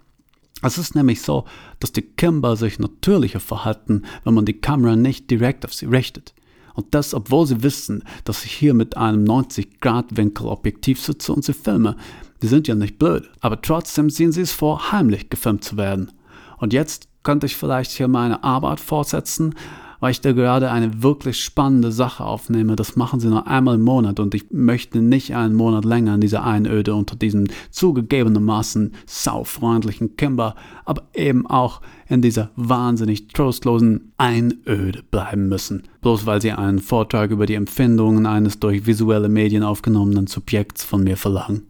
Es 0.61 0.77
ist 0.77 0.95
nämlich 0.95 1.21
so, 1.21 1.45
dass 1.79 1.91
die 1.91 2.01
Kimber 2.01 2.55
sich 2.55 2.79
natürlicher 2.79 3.39
verhalten, 3.39 4.03
wenn 4.23 4.33
man 4.33 4.45
die 4.45 4.59
Kamera 4.59 4.95
nicht 4.95 5.29
direkt 5.29 5.65
auf 5.65 5.73
sie 5.73 5.85
richtet. 5.85 6.33
Und 6.73 6.93
das, 6.93 7.13
obwohl 7.13 7.45
sie 7.47 7.63
wissen, 7.63 8.03
dass 8.23 8.45
ich 8.45 8.51
hier 8.51 8.73
mit 8.73 8.97
einem 8.97 9.23
90-Grad-Winkel 9.25 10.45
Objektiv 10.45 11.01
sitze 11.01 11.33
und 11.33 11.43
sie 11.43 11.53
filme. 11.53 11.95
Die 12.41 12.47
sind 12.47 12.67
ja 12.67 12.75
nicht 12.75 12.99
blöd, 12.99 13.29
aber 13.39 13.61
trotzdem 13.61 14.09
sehen 14.09 14.31
sie 14.31 14.41
es 14.41 14.51
vor, 14.51 14.91
heimlich 14.91 15.29
gefilmt 15.29 15.63
zu 15.63 15.75
werden. 15.75 16.11
Und 16.57 16.73
jetzt 16.73 17.07
könnte 17.23 17.47
ich 17.47 17.55
vielleicht 17.55 17.91
hier 17.91 18.07
meine 18.07 18.43
Arbeit 18.43 18.79
fortsetzen, 18.79 19.55
weil 19.99 20.11
ich 20.11 20.21
da 20.21 20.31
gerade 20.31 20.71
eine 20.71 21.01
wirklich 21.03 21.43
spannende 21.43 21.91
Sache 21.91 22.23
aufnehme. 22.23 22.75
Das 22.75 22.95
machen 22.95 23.19
sie 23.19 23.27
nur 23.27 23.47
einmal 23.47 23.75
im 23.75 23.83
Monat 23.83 24.19
und 24.19 24.35
ich 24.35 24.51
möchte 24.51 25.01
nicht 25.01 25.35
einen 25.35 25.55
Monat 25.55 25.85
länger 25.85 26.15
in 26.15 26.21
dieser 26.21 26.43
Einöde 26.43 26.95
unter 26.95 27.15
diesem 27.15 27.47
zugegebenermaßen 27.71 28.93
saufreundlichen 29.05 30.17
Kimber, 30.17 30.55
aber 30.85 31.03
eben 31.13 31.47
auch 31.47 31.81
in 32.09 32.21
dieser 32.21 32.51
wahnsinnig 32.55 33.27
trostlosen 33.29 34.13
Einöde 34.17 35.03
bleiben 35.11 35.49
müssen, 35.49 35.83
bloß 36.01 36.25
weil 36.25 36.41
sie 36.41 36.51
einen 36.51 36.79
Vortrag 36.79 37.31
über 37.31 37.45
die 37.45 37.55
Empfindungen 37.55 38.25
eines 38.25 38.59
durch 38.59 38.85
visuelle 38.85 39.29
Medien 39.29 39.63
aufgenommenen 39.63 40.27
Subjekts 40.27 40.83
von 40.83 41.03
mir 41.03 41.17
verlangen. 41.17 41.63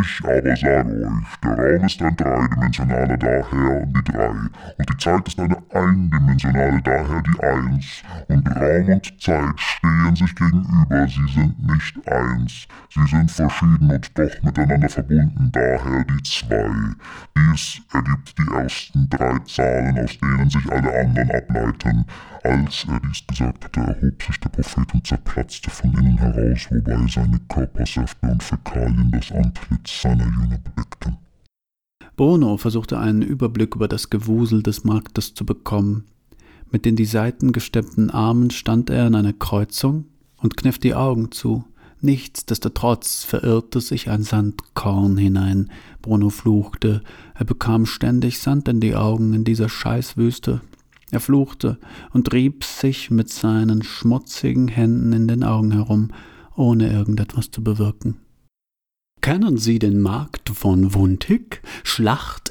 Ich 0.00 0.20
aber 0.24 0.34
sage 0.34 0.50
euch, 0.50 0.60
der 0.60 0.82
Raum 0.82 1.84
ist 1.84 2.02
ein 2.02 2.16
dreidimensionaler 2.16 3.16
daher 3.16 3.86
die 3.86 4.04
drei, 4.04 4.28
und 4.28 4.90
die 4.90 4.96
Zeit 4.98 5.28
ist 5.28 5.38
eine 5.38 5.56
eindimensionale 5.72 6.82
daher 6.82 7.22
die 7.22 7.40
eins, 7.40 8.02
und 8.28 8.48
Raum 8.56 8.88
und 8.88 9.20
Zeit 9.20 9.60
stehen 9.60 10.16
sich 10.16 10.34
gegenüber, 10.34 11.06
sie 11.06 11.32
sind 11.32 11.54
nicht 11.66 12.08
eins, 12.08 12.66
sie 12.90 13.06
sind 13.06 13.30
verschieden 13.30 13.90
und 13.90 14.18
doch 14.18 14.42
miteinander 14.42 14.88
verbunden, 14.88 15.50
daher 15.52 16.04
die 16.04 16.22
zwei. 16.24 16.70
Dies 17.36 17.80
ergibt 17.92 18.34
die 18.38 18.52
ersten 18.52 19.08
drei 19.10 19.38
Zahlen, 19.46 19.98
aus 19.98 20.18
denen 20.18 20.50
sich 20.50 20.72
alle 20.72 20.98
anderen 20.98 21.30
ableiten. 21.30 22.04
Als 22.44 22.84
er 22.86 23.00
dies 23.00 23.26
gesagt 23.26 23.64
hatte, 23.64 23.80
erhob 23.80 24.22
sich 24.22 24.38
der 24.38 24.50
Prophet 24.50 24.92
und 24.92 25.06
zerplatzte 25.06 25.70
von 25.70 25.94
innen 25.94 26.18
heraus, 26.18 26.68
wobei 26.70 27.06
seine 27.08 27.40
Körpersäfte 27.48 28.26
und 28.26 28.42
Fäkalien 28.42 29.10
das 29.10 29.32
Antlitz 29.32 30.02
seiner 30.02 30.26
Jünger 30.26 30.58
bedeckten. 30.58 31.16
Bruno 32.16 32.58
versuchte 32.58 32.98
einen 32.98 33.22
Überblick 33.22 33.74
über 33.74 33.88
das 33.88 34.10
Gewusel 34.10 34.62
des 34.62 34.84
Marktes 34.84 35.32
zu 35.32 35.46
bekommen. 35.46 36.04
Mit 36.70 36.84
den 36.84 36.96
die 36.96 37.06
Seiten 37.06 37.52
gestemmten 37.52 38.10
Armen 38.10 38.50
stand 38.50 38.90
er 38.90 39.06
in 39.06 39.14
einer 39.14 39.32
Kreuzung 39.32 40.04
und 40.36 40.58
kniff 40.58 40.78
die 40.78 40.94
Augen 40.94 41.32
zu. 41.32 41.64
Nichtsdestotrotz 42.02 43.24
verirrte 43.24 43.80
sich 43.80 44.10
ein 44.10 44.22
Sandkorn 44.22 45.16
hinein. 45.16 45.70
Bruno 46.02 46.28
fluchte. 46.28 47.02
Er 47.34 47.46
bekam 47.46 47.86
ständig 47.86 48.38
Sand 48.38 48.68
in 48.68 48.80
die 48.80 48.94
Augen 48.94 49.32
in 49.32 49.44
dieser 49.44 49.70
Scheißwüste. 49.70 50.60
Er 51.14 51.20
fluchte 51.20 51.78
und 52.12 52.32
rieb 52.32 52.64
sich 52.64 53.08
mit 53.12 53.30
seinen 53.30 53.84
schmutzigen 53.84 54.66
Händen 54.66 55.12
in 55.12 55.28
den 55.28 55.44
Augen 55.44 55.70
herum, 55.70 56.08
ohne 56.56 56.92
irgendetwas 56.92 57.52
zu 57.52 57.62
bewirken. 57.62 58.16
Kennen 59.20 59.56
Sie 59.56 59.78
den 59.78 60.00
Markt 60.00 60.48
von 60.48 60.92
Wuntig? 60.92 61.62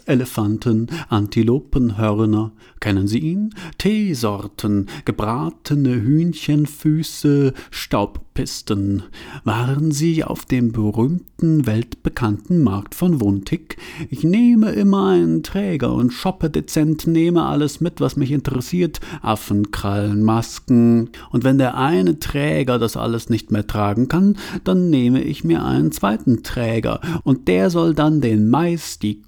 Schlachtelefanten, 0.04 0.88
Antilopenhörner. 1.10 2.52
Kennen 2.82 3.08
Sie 3.08 3.20
ihn? 3.20 3.56
Teesorten, 3.78 4.88
gebratene 5.06 6.02
Hühnchenfüße, 6.02 7.54
Staubpisten. 7.72 9.04
Waren 9.46 9.92
Sie 9.92 10.24
auf 10.26 10.44
dem 10.44 10.74
berühmten, 10.74 11.66
weltbekannten 11.66 12.62
Markt 12.62 12.96
von 12.96 13.22
Wuntig? 13.22 13.78
Ich 14.10 14.26
nehme 14.26 14.72
immer 14.72 15.08
einen 15.12 15.44
Träger 15.44 15.94
und 15.94 16.12
shoppe 16.12 16.50
dezent, 16.50 17.08
nehme 17.08 17.46
alles 17.46 17.80
mit, 17.80 18.02
was 18.02 18.18
mich 18.18 18.32
interessiert. 18.32 19.00
Affenkrallen, 19.22 20.24
Masken. 20.24 21.12
Und 21.32 21.46
wenn 21.46 21.58
der 21.58 21.78
eine 21.78 22.20
Träger 22.20 22.80
das 22.80 22.98
alles 22.98 23.30
nicht 23.30 23.52
mehr 23.52 23.66
tragen 23.66 24.10
kann, 24.10 24.36
dann 24.66 24.90
nehme 24.90 25.24
ich 25.24 25.46
mir 25.46 25.64
einen 25.64 25.94
zweiten 25.94 26.44
Träger 26.44 27.00
und 27.24 27.48
der 27.48 27.70
soll 27.70 27.94
dann 27.94 28.20
den 28.20 28.50
Mais, 28.50 29.00
die 29.00 29.22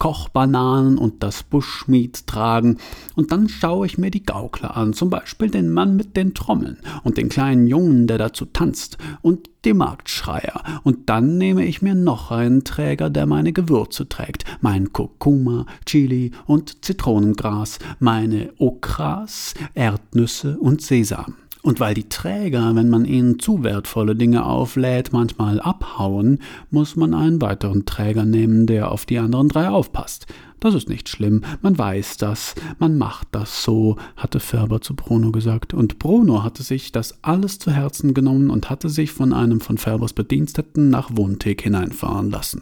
Kochbananen 0.66 0.98
und 0.98 1.22
das 1.22 1.44
Buschmied 1.44 2.28
tragen, 2.28 2.78
und 3.16 3.32
dann 3.32 3.50
schaue 3.50 3.86
ich 3.86 3.98
mir 3.98 4.12
die 4.12 4.24
Gaukler 4.24 4.76
an, 4.76 4.94
zum 4.94 5.10
Beispiel 5.10 5.50
den 5.50 5.72
Mann 5.72 5.96
mit 5.96 6.18
den 6.18 6.34
Trommeln 6.34 6.78
und 7.04 7.18
den 7.18 7.30
kleinen 7.30 7.68
Jungen, 7.68 8.08
der 8.08 8.18
dazu 8.18 8.46
tanzt, 8.46 8.98
und 9.22 9.50
die 9.64 9.74
Marktschreier, 9.74 10.64
und 10.84 11.10
dann 11.10 11.38
nehme 11.38 11.66
ich 11.66 11.82
mir 11.82 11.96
noch 11.96 12.32
einen 12.32 12.64
Träger, 12.64 13.10
der 13.10 13.26
meine 13.26 13.54
Gewürze 13.54 14.10
trägt, 14.10 14.46
mein 14.62 14.92
Kurkuma, 14.92 15.66
Chili 15.86 16.32
und 16.46 16.84
Zitronengras, 16.84 17.80
meine 18.00 18.54
Okras, 18.58 19.54
Erdnüsse 19.74 20.58
und 20.60 20.82
Sesam. 20.82 21.36
Und 21.66 21.80
weil 21.80 21.96
die 21.96 22.08
Träger, 22.10 22.76
wenn 22.76 22.90
man 22.90 23.06
ihnen 23.06 23.40
zu 23.40 23.64
wertvolle 23.64 24.16
Dinge 24.16 24.46
auflädt, 24.46 25.14
manchmal 25.14 25.60
abhauen, 25.60 26.38
muss 26.70 26.96
man 26.96 27.16
einen 27.16 27.42
weiteren 27.42 27.86
Träger 27.86 28.24
nehmen, 28.24 28.68
der 28.68 28.92
auf 28.92 29.08
die 29.08 29.18
anderen 29.18 29.50
drei 29.50 29.70
aufpasst. 29.70 30.28
Das 30.60 30.76
ist 30.76 30.90
nicht 30.90 31.10
schlimm, 31.10 31.42
man 31.64 31.76
weiß 31.76 32.18
das, 32.18 32.54
man 32.78 33.00
macht 33.00 33.30
das 33.32 33.64
so, 33.64 33.96
hatte 34.16 34.40
Färber 34.40 34.80
zu 34.82 34.96
Bruno 34.96 35.32
gesagt. 35.32 35.74
Und 35.74 35.98
Bruno 35.98 36.44
hatte 36.44 36.62
sich 36.62 36.92
das 36.92 37.24
alles 37.24 37.58
zu 37.58 37.72
Herzen 37.72 38.14
genommen 38.14 38.52
und 38.52 38.70
hatte 38.70 38.88
sich 38.88 39.12
von 39.12 39.34
einem 39.34 39.60
von 39.60 39.80
Färbers 39.80 40.14
Bediensteten 40.14 40.92
nach 40.92 41.18
Wohnthek 41.18 41.64
hineinfahren 41.64 42.30
lassen. 42.30 42.62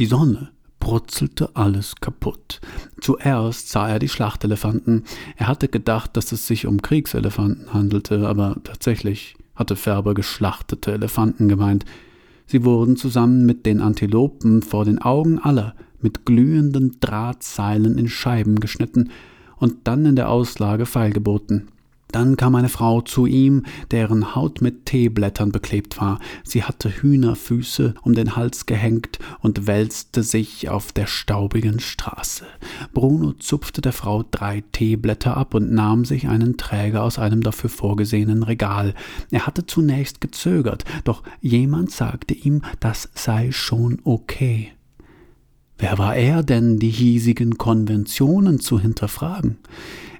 Die 0.00 0.06
Sonne 0.06 0.50
brutzelte 0.84 1.48
alles 1.54 1.96
kaputt. 1.96 2.60
Zuerst 3.00 3.70
sah 3.70 3.88
er 3.88 3.98
die 3.98 4.10
Schlachtelefanten. 4.10 5.04
Er 5.36 5.48
hatte 5.48 5.68
gedacht, 5.68 6.14
dass 6.14 6.30
es 6.30 6.46
sich 6.46 6.66
um 6.66 6.82
Kriegselefanten 6.82 7.72
handelte, 7.72 8.28
aber 8.28 8.58
tatsächlich 8.64 9.34
hatte 9.54 9.76
Färber 9.76 10.12
geschlachtete 10.12 10.92
Elefanten 10.92 11.48
gemeint. 11.48 11.86
Sie 12.46 12.66
wurden 12.66 12.98
zusammen 12.98 13.46
mit 13.46 13.64
den 13.64 13.80
Antilopen 13.80 14.60
vor 14.60 14.84
den 14.84 15.00
Augen 15.00 15.38
aller 15.38 15.74
mit 16.02 16.26
glühenden 16.26 16.98
Drahtseilen 17.00 17.96
in 17.96 18.10
Scheiben 18.10 18.60
geschnitten 18.60 19.08
und 19.56 19.76
dann 19.84 20.04
in 20.04 20.16
der 20.16 20.28
Auslage 20.28 20.84
feilgeboten. 20.84 21.68
Dann 22.14 22.36
kam 22.36 22.54
eine 22.54 22.68
Frau 22.68 23.00
zu 23.00 23.26
ihm, 23.26 23.64
deren 23.90 24.36
Haut 24.36 24.60
mit 24.60 24.86
Teeblättern 24.86 25.50
beklebt 25.50 26.00
war. 26.00 26.20
Sie 26.44 26.62
hatte 26.62 26.88
Hühnerfüße 26.88 27.94
um 28.02 28.14
den 28.14 28.36
Hals 28.36 28.66
gehängt 28.66 29.18
und 29.40 29.66
wälzte 29.66 30.22
sich 30.22 30.68
auf 30.68 30.92
der 30.92 31.08
staubigen 31.08 31.80
Straße. 31.80 32.44
Bruno 32.92 33.32
zupfte 33.32 33.80
der 33.80 33.92
Frau 33.92 34.24
drei 34.30 34.62
Teeblätter 34.70 35.36
ab 35.36 35.54
und 35.54 35.72
nahm 35.72 36.04
sich 36.04 36.28
einen 36.28 36.56
Träger 36.56 37.02
aus 37.02 37.18
einem 37.18 37.40
dafür 37.40 37.68
vorgesehenen 37.68 38.44
Regal. 38.44 38.94
Er 39.32 39.48
hatte 39.48 39.66
zunächst 39.66 40.20
gezögert, 40.20 40.84
doch 41.02 41.24
jemand 41.40 41.90
sagte 41.90 42.34
ihm, 42.34 42.62
das 42.78 43.10
sei 43.14 43.50
schon 43.50 44.00
okay. 44.04 44.70
Wer 45.78 45.98
war 45.98 46.14
er 46.14 46.44
denn, 46.44 46.78
die 46.78 46.90
hiesigen 46.90 47.58
Konventionen 47.58 48.60
zu 48.60 48.78
hinterfragen? 48.78 49.58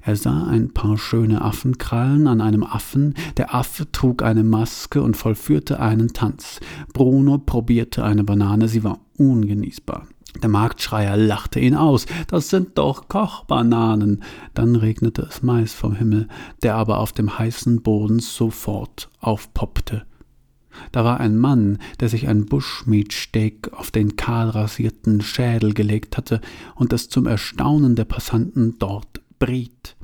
Er 0.06 0.16
sah 0.16 0.44
ein 0.44 0.68
paar 0.74 0.98
schöne 0.98 1.40
Affenkrallen 1.40 2.26
an 2.26 2.42
einem 2.42 2.62
Affen, 2.62 3.14
der 3.38 3.54
Affe 3.54 3.90
trug 3.90 4.22
eine 4.22 4.44
Maske 4.44 5.00
und 5.00 5.16
vollführte 5.16 5.80
einen 5.80 6.12
Tanz. 6.12 6.60
Bruno 6.92 7.38
probierte 7.38 8.04
eine 8.04 8.22
Banane, 8.22 8.68
sie 8.68 8.84
war 8.84 9.00
ungenießbar. 9.16 10.06
Der 10.42 10.50
Marktschreier 10.50 11.16
lachte 11.16 11.58
ihn 11.58 11.74
aus. 11.74 12.04
Das 12.26 12.50
sind 12.50 12.76
doch 12.76 13.08
Kochbananen. 13.08 14.22
Dann 14.52 14.76
regnete 14.76 15.22
es 15.22 15.42
Mais 15.42 15.72
vom 15.72 15.94
Himmel, 15.94 16.28
der 16.62 16.74
aber 16.74 16.98
auf 16.98 17.12
dem 17.12 17.38
heißen 17.38 17.80
Boden 17.80 18.18
sofort 18.18 19.08
aufpoppte. 19.20 20.04
Da 20.92 21.02
war 21.04 21.18
ein 21.18 21.38
Mann, 21.38 21.78
der 22.00 22.10
sich 22.10 22.28
ein 22.28 22.44
Bushmeat-Steak 22.44 23.72
auf 23.72 23.90
den 23.90 24.16
kahl 24.16 24.50
rasierten 24.50 25.22
Schädel 25.22 25.72
gelegt 25.72 26.18
hatte 26.18 26.42
und 26.74 26.92
es 26.92 27.08
zum 27.08 27.26
Erstaunen 27.26 27.94
der 27.94 28.04
Passanten 28.04 28.74
dort 28.78 29.23
briet. 29.38 29.96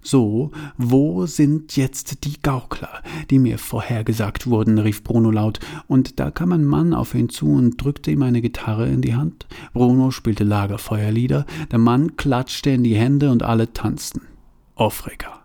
So, 0.00 0.52
wo 0.76 1.26
sind 1.26 1.76
jetzt 1.76 2.24
die 2.24 2.40
Gaukler, 2.40 3.02
die 3.30 3.38
mir 3.38 3.58
vorhergesagt 3.58 4.46
wurden, 4.46 4.78
rief 4.78 5.02
Bruno 5.02 5.30
laut, 5.30 5.60
und 5.86 6.18
da 6.18 6.30
kam 6.30 6.52
ein 6.52 6.64
Mann 6.64 6.94
auf 6.94 7.14
ihn 7.14 7.28
zu 7.28 7.52
und 7.52 7.82
drückte 7.82 8.10
ihm 8.10 8.22
eine 8.22 8.40
Gitarre 8.40 8.88
in 8.88 9.02
die 9.02 9.14
Hand. 9.14 9.46
Bruno 9.74 10.10
spielte 10.10 10.44
Lagerfeuerlieder, 10.44 11.44
der 11.70 11.78
Mann 11.78 12.16
klatschte 12.16 12.70
in 12.70 12.84
die 12.84 12.96
Hände 12.96 13.30
und 13.30 13.42
alle 13.42 13.72
tanzten. 13.72 14.22
Aufreger. 14.74 15.40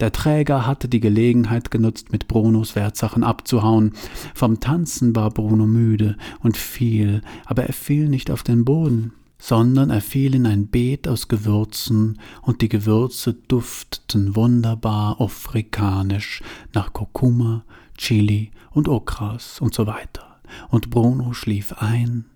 Der 0.00 0.12
Träger 0.12 0.66
hatte 0.66 0.88
die 0.88 1.00
Gelegenheit 1.00 1.70
genutzt, 1.70 2.12
mit 2.12 2.28
Brunos 2.28 2.76
Wertsachen 2.76 3.24
abzuhauen. 3.24 3.92
Vom 4.34 4.60
Tanzen 4.60 5.14
war 5.14 5.30
Bruno 5.30 5.66
müde 5.66 6.16
und 6.40 6.56
fiel, 6.56 7.20
aber 7.44 7.64
er 7.64 7.72
fiel 7.72 8.08
nicht 8.08 8.30
auf 8.30 8.42
den 8.44 8.64
Boden 8.64 9.12
sondern 9.38 9.90
er 9.90 10.00
fiel 10.00 10.34
in 10.34 10.46
ein 10.46 10.68
Beet 10.68 11.06
aus 11.08 11.28
Gewürzen, 11.28 12.18
und 12.42 12.62
die 12.62 12.68
Gewürze 12.68 13.34
dufteten 13.34 14.34
wunderbar 14.36 15.20
afrikanisch 15.20 16.42
nach 16.72 16.92
Kurkuma, 16.92 17.64
Chili 17.96 18.50
und 18.70 18.88
Okras 18.88 19.60
und 19.60 19.74
so 19.74 19.86
weiter. 19.86 20.40
Und 20.68 20.90
Bruno 20.90 21.32
schlief 21.32 21.72
ein. 21.78 22.26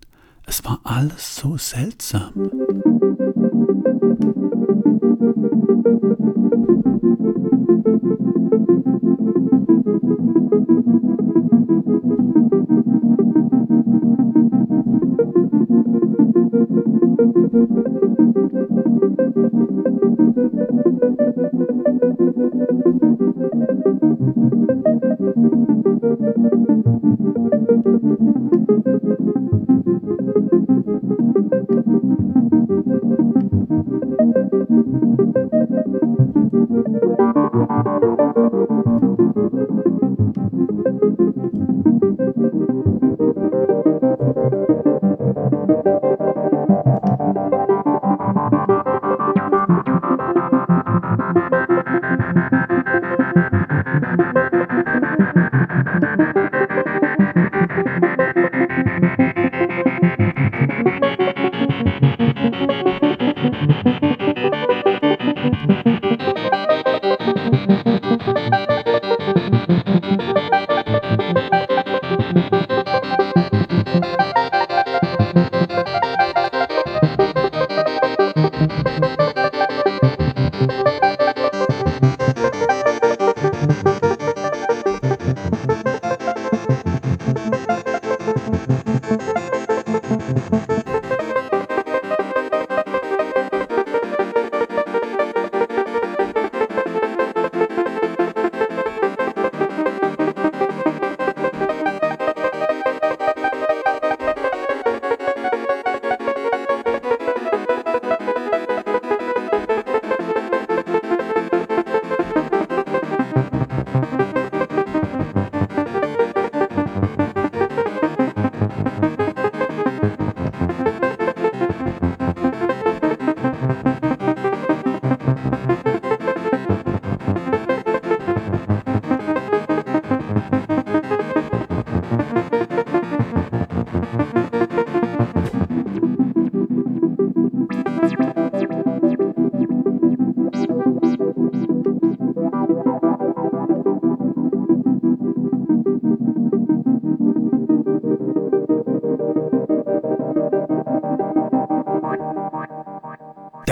Es 0.46 0.64
war 0.64 0.80
alles 0.84 1.36
so 1.36 1.56
seltsam. 1.56 2.99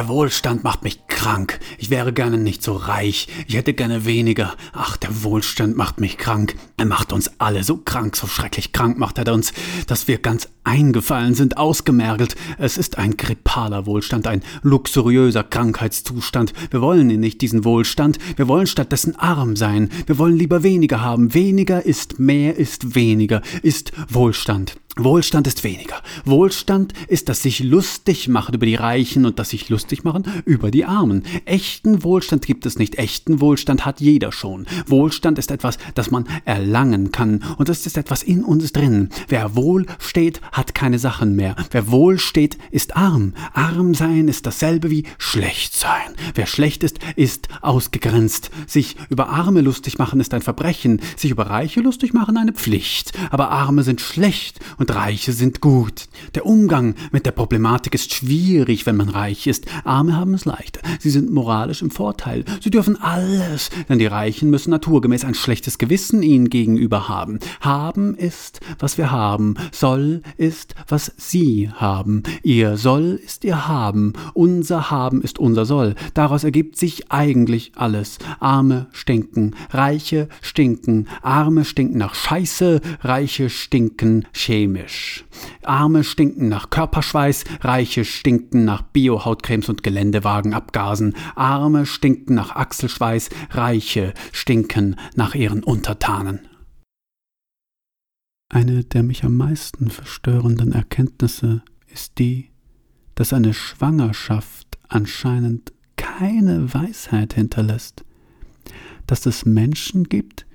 Wohlstand 0.08 0.64
macht 0.64 0.82
mich 0.82 1.06
krank. 1.18 1.58
Ich 1.78 1.90
wäre 1.90 2.12
gerne 2.12 2.38
nicht 2.38 2.62
so 2.62 2.74
reich. 2.74 3.26
Ich 3.48 3.56
hätte 3.56 3.74
gerne 3.74 4.04
weniger. 4.04 4.54
Ach, 4.72 4.96
der 4.96 5.24
Wohlstand 5.24 5.76
macht 5.76 5.98
mich 5.98 6.16
krank. 6.16 6.54
Er 6.76 6.84
macht 6.84 7.12
uns 7.12 7.32
alle 7.38 7.64
so 7.64 7.76
krank, 7.76 8.14
so 8.14 8.28
schrecklich 8.28 8.72
krank 8.72 8.98
macht 8.98 9.18
er 9.18 9.34
uns, 9.34 9.52
dass 9.88 10.06
wir 10.06 10.18
ganz 10.18 10.48
eingefallen 10.62 11.34
sind, 11.34 11.56
ausgemergelt. 11.56 12.36
Es 12.56 12.78
ist 12.78 12.98
ein 12.98 13.16
grippaler 13.16 13.84
Wohlstand, 13.84 14.28
ein 14.28 14.44
luxuriöser 14.62 15.42
Krankheitszustand. 15.42 16.52
Wir 16.70 16.82
wollen 16.82 17.10
ihn 17.10 17.18
nicht, 17.18 17.40
diesen 17.40 17.64
Wohlstand. 17.64 18.18
Wir 18.36 18.46
wollen 18.46 18.68
stattdessen 18.68 19.16
arm 19.16 19.56
sein. 19.56 19.90
Wir 20.06 20.18
wollen 20.18 20.36
lieber 20.36 20.62
weniger 20.62 21.00
haben. 21.00 21.34
Weniger 21.34 21.84
ist 21.84 22.20
mehr, 22.20 22.56
ist 22.56 22.94
weniger, 22.94 23.42
ist 23.62 23.90
Wohlstand. 24.08 24.76
Wohlstand 24.98 25.46
ist 25.46 25.62
weniger. 25.62 26.02
Wohlstand 26.24 26.92
ist 27.06 27.28
das 27.28 27.42
sich 27.42 27.60
lustig 27.60 28.26
machen 28.28 28.54
über 28.54 28.66
die 28.66 28.74
Reichen 28.74 29.26
und 29.26 29.38
das 29.38 29.50
sich 29.50 29.68
lustig 29.68 30.02
machen 30.02 30.24
über 30.44 30.70
die 30.70 30.84
Armen. 30.84 31.07
Echten 31.44 32.02
Wohlstand 32.02 32.46
gibt 32.46 32.66
es 32.66 32.78
nicht. 32.78 32.98
Echten 32.98 33.40
Wohlstand 33.40 33.84
hat 33.84 34.00
jeder 34.00 34.32
schon. 34.32 34.66
Wohlstand 34.86 35.38
ist 35.38 35.50
etwas, 35.50 35.78
das 35.94 36.10
man 36.10 36.26
erlangen 36.44 37.12
kann 37.12 37.44
und 37.58 37.68
es 37.68 37.86
ist 37.86 37.96
etwas 37.96 38.22
in 38.22 38.42
uns 38.42 38.72
drin. 38.72 39.10
Wer 39.28 39.54
wohl 39.54 39.86
steht, 39.98 40.40
hat 40.52 40.74
keine 40.74 40.98
Sachen 40.98 41.36
mehr. 41.36 41.54
Wer 41.70 41.90
wohl 41.90 42.18
steht, 42.18 42.58
ist 42.70 42.96
arm. 42.96 43.34
Arm 43.52 43.94
sein 43.94 44.26
ist 44.28 44.46
dasselbe 44.46 44.90
wie 44.90 45.04
schlecht 45.18 45.76
sein. 45.76 46.14
Wer 46.34 46.46
schlecht 46.46 46.82
ist, 46.82 46.98
ist 47.14 47.48
ausgegrenzt. 47.60 48.50
Sich 48.66 48.96
über 49.10 49.28
Arme 49.28 49.60
lustig 49.60 49.98
machen 49.98 50.20
ist 50.20 50.34
ein 50.34 50.42
Verbrechen. 50.42 51.00
Sich 51.16 51.30
über 51.30 51.48
Reiche 51.48 51.80
lustig 51.80 52.14
machen 52.14 52.36
eine 52.36 52.52
Pflicht. 52.52 53.12
Aber 53.30 53.50
Arme 53.50 53.84
sind 53.84 54.00
schlecht 54.00 54.58
und 54.76 54.88
und 54.88 54.96
Reiche 54.96 55.32
sind 55.32 55.60
gut. 55.60 56.08
Der 56.34 56.46
Umgang 56.46 56.94
mit 57.12 57.26
der 57.26 57.32
Problematik 57.32 57.94
ist 57.94 58.14
schwierig, 58.14 58.86
wenn 58.86 58.96
man 58.96 59.08
reich 59.08 59.46
ist. 59.46 59.66
Arme 59.84 60.16
haben 60.16 60.34
es 60.34 60.44
leichter. 60.44 60.80
Sie 60.98 61.10
sind 61.10 61.30
moralisch 61.30 61.82
im 61.82 61.90
Vorteil. 61.90 62.44
Sie 62.60 62.70
dürfen 62.70 63.00
alles, 63.00 63.70
denn 63.88 63.98
die 63.98 64.06
Reichen 64.06 64.50
müssen 64.50 64.70
naturgemäß 64.70 65.24
ein 65.24 65.34
schlechtes 65.34 65.78
Gewissen 65.78 66.22
ihnen 66.22 66.50
gegenüber 66.50 67.08
haben. 67.08 67.38
Haben 67.60 68.14
ist, 68.14 68.60
was 68.78 68.98
wir 68.98 69.10
haben. 69.10 69.54
Soll 69.72 70.22
ist 70.36 70.74
was 70.88 71.12
Sie 71.16 71.70
haben. 71.70 72.22
Ihr 72.42 72.76
Soll 72.76 73.20
ist 73.22 73.44
Ihr 73.44 73.68
Haben. 73.68 74.12
Unser 74.34 74.90
Haben 74.90 75.22
ist 75.22 75.38
unser 75.38 75.64
Soll. 75.64 75.94
Daraus 76.14 76.44
ergibt 76.44 76.76
sich 76.76 77.10
eigentlich 77.10 77.72
alles. 77.76 78.18
Arme 78.40 78.88
stinken, 78.92 79.54
Reiche 79.70 80.28
stinken, 80.40 81.08
Arme 81.22 81.64
stinken 81.64 81.98
nach 81.98 82.14
Scheiße, 82.14 82.80
Reiche 83.02 83.50
stinken 83.50 84.26
chemisch. 84.32 85.24
Arme 85.62 86.04
stinken 86.04 86.48
nach 86.48 86.70
Körperschweiß, 86.70 87.44
Reiche 87.60 88.04
stinken 88.04 88.64
nach 88.64 88.82
Biohautcremes 88.82 89.68
und 89.68 89.82
Geländewagenabgasen. 90.88 91.14
Arme 91.34 91.86
stinken 91.86 92.34
nach 92.34 92.56
Achselschweiß, 92.56 93.30
Reiche 93.50 94.14
stinken 94.32 94.96
nach 95.14 95.34
ihren 95.34 95.62
Untertanen. 95.62 96.40
Eine 98.50 98.84
der 98.84 99.02
mich 99.02 99.24
am 99.24 99.36
meisten 99.36 99.90
verstörenden 99.90 100.72
Erkenntnisse 100.72 101.62
ist 101.86 102.18
die, 102.18 102.50
dass 103.14 103.32
eine 103.32 103.52
Schwangerschaft 103.52 104.78
anscheinend 104.88 105.72
keine 105.96 106.72
Weisheit 106.72 107.34
hinterlässt, 107.34 108.04
dass 109.06 109.26
es 109.26 109.44
Menschen 109.44 110.04
gibt, 110.04 110.46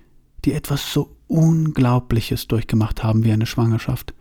die 0.46 0.54
etwas 0.54 0.92
so 0.92 1.16
Unglaubliches 1.28 2.48
durchgemacht 2.48 3.04
haben 3.04 3.24
wie 3.24 3.32
eine 3.32 3.46
Schwangerschaft 3.46 4.14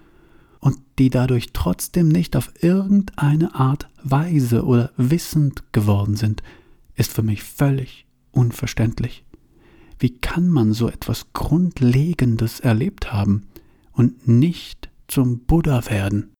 und 0.62 0.78
die 1.00 1.10
dadurch 1.10 1.52
trotzdem 1.52 2.08
nicht 2.08 2.36
auf 2.36 2.52
irgendeine 2.62 3.56
Art 3.56 3.88
weise 4.04 4.64
oder 4.64 4.92
wissend 4.96 5.72
geworden 5.72 6.14
sind, 6.14 6.42
ist 6.94 7.12
für 7.12 7.24
mich 7.24 7.42
völlig 7.42 8.06
unverständlich. 8.30 9.24
Wie 9.98 10.16
kann 10.18 10.48
man 10.48 10.72
so 10.72 10.88
etwas 10.88 11.32
Grundlegendes 11.32 12.60
erlebt 12.60 13.12
haben 13.12 13.48
und 13.92 14.28
nicht 14.28 14.88
zum 15.08 15.40
Buddha 15.40 15.90
werden? 15.90 16.32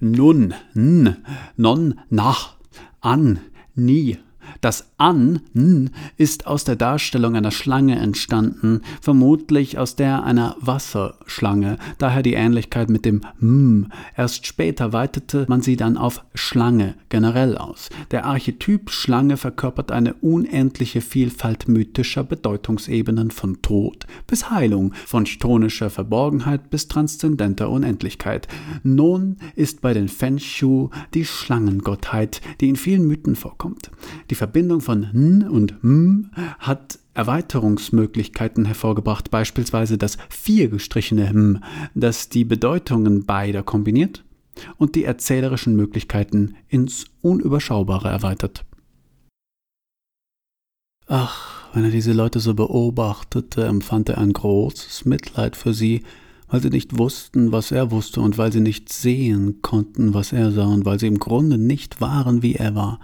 Nun, 0.00 0.54
n, 0.74 1.18
non, 1.56 2.00
nach, 2.08 2.56
an, 3.00 3.40
nie, 3.74 4.18
das 4.60 4.90
an 4.98 5.40
n 5.54 5.90
ist 6.16 6.46
aus 6.46 6.64
der 6.64 6.76
Darstellung 6.76 7.36
einer 7.36 7.50
Schlange 7.50 7.96
entstanden, 7.98 8.82
vermutlich 9.00 9.78
aus 9.78 9.96
der 9.96 10.24
einer 10.24 10.56
Wasserschlange, 10.60 11.78
daher 11.98 12.22
die 12.22 12.34
Ähnlichkeit 12.34 12.90
mit 12.90 13.04
dem 13.04 13.22
m. 13.40 13.92
Erst 14.16 14.46
später 14.46 14.92
weitete 14.92 15.46
man 15.48 15.62
sie 15.62 15.76
dann 15.76 15.96
auf 15.96 16.24
Schlange 16.34 16.94
generell 17.08 17.56
aus. 17.56 17.88
Der 18.10 18.24
Archetyp 18.26 18.90
Schlange 18.90 19.36
verkörpert 19.36 19.92
eine 19.92 20.14
unendliche 20.14 21.00
Vielfalt 21.00 21.68
mythischer 21.68 22.24
Bedeutungsebenen 22.24 23.30
von 23.30 23.62
Tod 23.62 24.06
bis 24.26 24.50
Heilung, 24.50 24.92
von 25.06 25.24
chtonischer 25.24 25.90
Verborgenheit 25.90 26.70
bis 26.70 26.88
transzendenter 26.88 27.70
Unendlichkeit. 27.70 28.48
Nun 28.82 29.36
ist 29.54 29.80
bei 29.80 29.94
den 29.94 30.08
Fenshu 30.08 30.90
die 31.14 31.24
Schlangengottheit, 31.24 32.40
die 32.60 32.68
in 32.68 32.76
vielen 32.76 33.06
Mythen 33.06 33.36
vorkommt. 33.36 33.90
Die 34.30 34.34
Verbindung 34.38 34.80
von 34.80 35.02
n 35.02 35.48
und 35.48 35.82
m 35.82 36.30
hat 36.60 37.00
Erweiterungsmöglichkeiten 37.14 38.66
hervorgebracht, 38.66 39.32
beispielsweise 39.32 39.98
das 39.98 40.16
vier 40.30 40.68
gestrichene 40.68 41.26
m, 41.26 41.64
das 41.96 42.28
die 42.28 42.44
Bedeutungen 42.44 43.26
beider 43.26 43.64
kombiniert 43.64 44.24
und 44.76 44.94
die 44.94 45.02
erzählerischen 45.02 45.74
Möglichkeiten 45.74 46.54
ins 46.68 47.06
Unüberschaubare 47.20 48.08
erweitert. 48.08 48.64
Ach, 51.08 51.74
wenn 51.74 51.82
er 51.82 51.90
diese 51.90 52.12
Leute 52.12 52.38
so 52.38 52.54
beobachtete, 52.54 53.64
empfand 53.64 54.08
er 54.08 54.18
ein 54.18 54.32
großes 54.32 55.04
Mitleid 55.04 55.56
für 55.56 55.74
sie, 55.74 56.04
weil 56.46 56.62
sie 56.62 56.70
nicht 56.70 56.96
wussten, 56.96 57.50
was 57.50 57.72
er 57.72 57.90
wusste 57.90 58.20
und 58.20 58.38
weil 58.38 58.52
sie 58.52 58.60
nicht 58.60 58.92
sehen 58.92 59.62
konnten, 59.62 60.14
was 60.14 60.32
er 60.32 60.52
sah 60.52 60.66
und 60.66 60.84
weil 60.84 61.00
sie 61.00 61.08
im 61.08 61.18
Grunde 61.18 61.58
nicht 61.58 62.00
waren, 62.00 62.42
wie 62.42 62.54
er 62.54 62.76
war. 62.76 63.00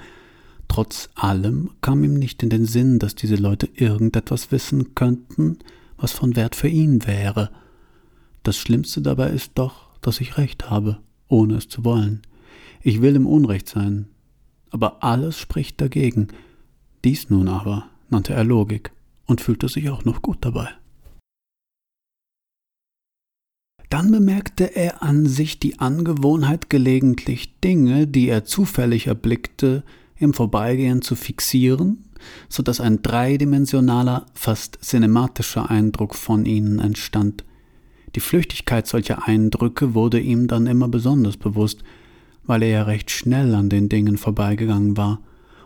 Trotz 0.68 1.11
allem 1.14 1.70
kam 1.81 2.05
ihm 2.05 2.14
nicht 2.14 2.42
in 2.42 2.50
den 2.50 2.64
Sinn, 2.64 2.98
dass 2.98 3.14
diese 3.14 3.37
Leute 3.37 3.68
irgendetwas 3.74 4.50
wissen 4.50 4.94
könnten, 4.94 5.59
was 5.96 6.12
von 6.12 6.37
Wert 6.37 6.55
für 6.55 6.68
ihn 6.68 7.07
wäre. 7.07 7.50
Das 8.42 8.57
Schlimmste 8.57 9.00
dabei 9.00 9.31
ist 9.31 9.53
doch, 9.55 9.98
dass 10.00 10.20
ich 10.20 10.37
recht 10.37 10.70
habe, 10.70 10.98
ohne 11.29 11.55
es 11.55 11.68
zu 11.68 11.85
wollen. 11.85 12.22
Ich 12.83 13.00
will 13.00 13.16
im 13.16 13.27
Unrecht 13.27 13.68
sein, 13.68 14.09
aber 14.70 15.03
alles 15.03 15.38
spricht 15.38 15.81
dagegen. 15.81 16.29
Dies 17.05 17.31
nun 17.31 17.48
aber 17.48 17.88
nannte 18.11 18.35
er 18.35 18.44
Logik 18.44 18.92
und 19.27 19.40
fühlte 19.40 19.68
sich 19.68 19.88
auch 19.90 20.05
noch 20.05 20.22
gut 20.22 20.38
dabei. 20.40 20.68
Dann 23.90 24.11
bemerkte 24.11 24.74
er 24.74 25.03
an 25.03 25.27
sich 25.27 25.61
die 25.61 25.79
Angewohnheit, 25.79 26.68
gelegentlich 26.68 27.61
Dinge, 27.61 28.09
die 28.09 28.29
er 28.29 28.44
zufällig 28.44 29.07
erblickte, 29.07 29.85
im 30.16 30.35
Vorbeigehen 30.35 31.03
zu 31.03 31.16
fixieren, 31.16 32.05
so 32.48 32.62
dass 32.62 32.81
ein 32.81 33.03
dreidimensionaler, 33.03 34.27
fast 34.35 34.79
cinematischer 34.83 35.70
Eindruck 35.70 36.14
von 36.14 36.46
ihnen 36.46 36.79
entstand. 36.79 37.44
Die 38.14 38.20
Flüchtigkeit 38.20 38.87
solcher 38.87 39.27
Eindrücke 39.27 39.94
wurde 39.94 40.20
ihm 40.20 40.46
dann 40.46 40.66
immer 40.66 40.88
besonders 40.88 41.37
bewusst, 41.37 41.83
weil 42.46 42.62
er 42.62 42.68
ja 42.68 42.83
recht 42.85 43.11
schnell 43.11 43.55
an 43.55 43.68
den 43.68 43.88
Dingen 43.88 44.16
vorbeigegangen 44.16 44.96
war. 44.96 45.20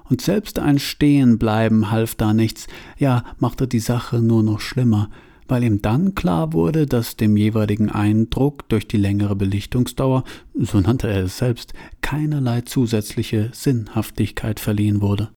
Und 0.05 0.23
selbst 0.23 0.59
ein 0.59 0.79
Stehenbleiben 0.79 1.91
half 1.91 2.15
da 2.15 2.33
nichts, 2.33 2.67
ja, 2.97 3.25
machte 3.39 3.69
die 3.69 3.81
Sache 3.81 4.23
nur 4.23 4.43
noch 4.43 4.61
schlimmer, 4.61 5.11
weil 5.49 5.65
ihm 5.65 5.83
dann 5.83 6.15
klar 6.15 6.53
wurde, 6.53 6.87
dass 6.87 7.17
dem 7.17 7.37
jeweiligen 7.37 7.91
Eindruck 7.91 8.69
durch 8.69 8.87
die 8.87 8.99
längere 8.99 9.35
Belichtungsdauer, 9.35 10.25
so 10.55 10.81
nannte 10.81 11.09
er 11.09 11.25
es 11.25 11.39
selbst, 11.39 11.73
keinerlei 12.03 12.61
zusätzliche 12.61 13.51
Sinnhaftigkeit 13.53 14.61
verliehen 14.61 15.01
wurde. 15.01 15.31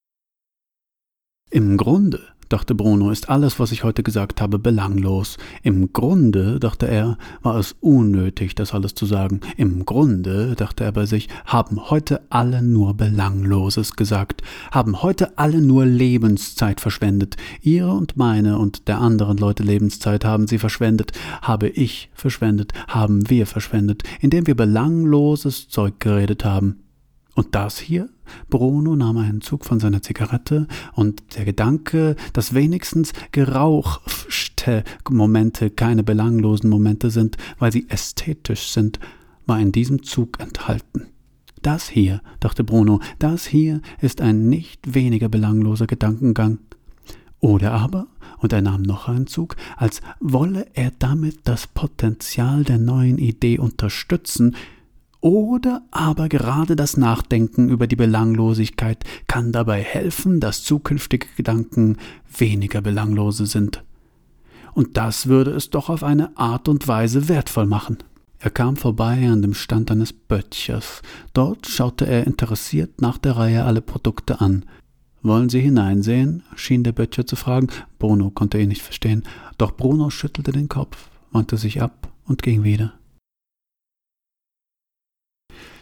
Im 1.49 1.77
Grunde 1.77 2.21
dachte 2.51 2.75
Bruno, 2.75 3.11
ist 3.11 3.29
alles, 3.29 3.59
was 3.59 3.71
ich 3.71 3.83
heute 3.83 4.03
gesagt 4.03 4.41
habe, 4.41 4.59
belanglos. 4.59 5.37
Im 5.63 5.93
Grunde, 5.93 6.59
dachte 6.59 6.87
er, 6.87 7.17
war 7.41 7.57
es 7.57 7.75
unnötig, 7.79 8.55
das 8.55 8.73
alles 8.73 8.93
zu 8.93 9.05
sagen. 9.05 9.39
Im 9.57 9.85
Grunde, 9.85 10.55
dachte 10.55 10.83
er 10.83 10.91
bei 10.91 11.05
sich, 11.05 11.29
haben 11.45 11.89
heute 11.89 12.21
alle 12.29 12.61
nur 12.61 12.93
Belangloses 12.93 13.95
gesagt, 13.95 14.41
haben 14.71 15.01
heute 15.01 15.37
alle 15.37 15.61
nur 15.61 15.85
Lebenszeit 15.85 16.81
verschwendet. 16.81 17.37
Ihre 17.61 17.91
und 17.91 18.17
meine 18.17 18.57
und 18.57 18.87
der 18.87 18.99
anderen 18.99 19.37
Leute 19.37 19.63
Lebenszeit 19.63 20.25
haben 20.25 20.47
sie 20.47 20.59
verschwendet, 20.59 21.13
habe 21.41 21.69
ich 21.69 22.09
verschwendet, 22.13 22.73
haben 22.87 23.29
wir 23.29 23.47
verschwendet, 23.47 24.03
indem 24.19 24.45
wir 24.47 24.55
belangloses 24.55 25.69
Zeug 25.69 25.99
geredet 25.99 26.43
haben. 26.43 26.80
Und 27.35 27.55
das 27.55 27.79
hier? 27.79 28.09
Bruno 28.49 28.95
nahm 28.95 29.17
einen 29.17 29.41
Zug 29.41 29.65
von 29.65 29.79
seiner 29.79 30.01
Zigarette 30.01 30.67
und 30.93 31.35
der 31.35 31.45
Gedanke, 31.45 32.15
dass 32.33 32.53
wenigstens 32.53 33.13
gerauchte 33.31 34.83
Momente 35.09 35.69
keine 35.69 36.03
belanglosen 36.03 36.69
Momente 36.69 37.09
sind, 37.09 37.37
weil 37.57 37.71
sie 37.71 37.87
ästhetisch 37.89 38.69
sind, 38.69 38.99
war 39.45 39.59
in 39.59 39.71
diesem 39.71 40.03
Zug 40.03 40.39
enthalten. 40.39 41.07
Das 41.61 41.87
hier, 41.87 42.21
dachte 42.39 42.63
Bruno, 42.63 42.99
das 43.19 43.45
hier 43.45 43.81
ist 44.01 44.19
ein 44.19 44.49
nicht 44.49 44.93
weniger 44.93 45.29
belangloser 45.29 45.87
Gedankengang. 45.87 46.57
Oder 47.39 47.71
aber, 47.71 48.07
und 48.39 48.53
er 48.53 48.61
nahm 48.61 48.81
noch 48.81 49.07
einen 49.07 49.27
Zug, 49.27 49.55
als 49.77 50.01
wolle 50.19 50.67
er 50.73 50.91
damit 50.97 51.39
das 51.45 51.67
Potenzial 51.67 52.63
der 52.63 52.77
neuen 52.77 53.17
Idee 53.17 53.57
unterstützen, 53.57 54.55
oder 55.21 55.83
aber 55.91 56.29
gerade 56.29 56.75
das 56.75 56.97
Nachdenken 56.97 57.69
über 57.69 57.87
die 57.87 57.95
Belanglosigkeit 57.95 59.03
kann 59.27 59.51
dabei 59.51 59.81
helfen, 59.81 60.39
dass 60.39 60.63
zukünftige 60.63 61.27
Gedanken 61.37 61.97
weniger 62.37 62.81
belanglose 62.81 63.45
sind. 63.45 63.83
Und 64.73 64.97
das 64.97 65.27
würde 65.27 65.51
es 65.51 65.69
doch 65.69 65.89
auf 65.89 66.03
eine 66.03 66.35
Art 66.37 66.67
und 66.67 66.87
Weise 66.87 67.27
wertvoll 67.27 67.67
machen. 67.67 67.97
Er 68.39 68.49
kam 68.49 68.75
vorbei 68.75 69.29
an 69.29 69.43
dem 69.43 69.53
Stand 69.53 69.91
eines 69.91 70.13
Böttchers. 70.13 71.03
Dort 71.33 71.67
schaute 71.67 72.07
er 72.07 72.25
interessiert 72.25 72.99
nach 72.99 73.19
der 73.19 73.37
Reihe 73.37 73.63
alle 73.63 73.81
Produkte 73.81 74.41
an. 74.41 74.65
Wollen 75.21 75.49
Sie 75.49 75.61
hineinsehen? 75.61 76.41
schien 76.55 76.83
der 76.83 76.93
Böttcher 76.93 77.27
zu 77.27 77.35
fragen. 77.35 77.67
Bruno 77.99 78.31
konnte 78.31 78.59
ihn 78.59 78.69
nicht 78.69 78.81
verstehen. 78.81 79.23
Doch 79.59 79.77
Bruno 79.77 80.09
schüttelte 80.09 80.51
den 80.51 80.69
Kopf, 80.69 81.09
wandte 81.31 81.57
sich 81.57 81.83
ab 81.83 82.11
und 82.25 82.41
ging 82.41 82.63
wieder. 82.63 82.93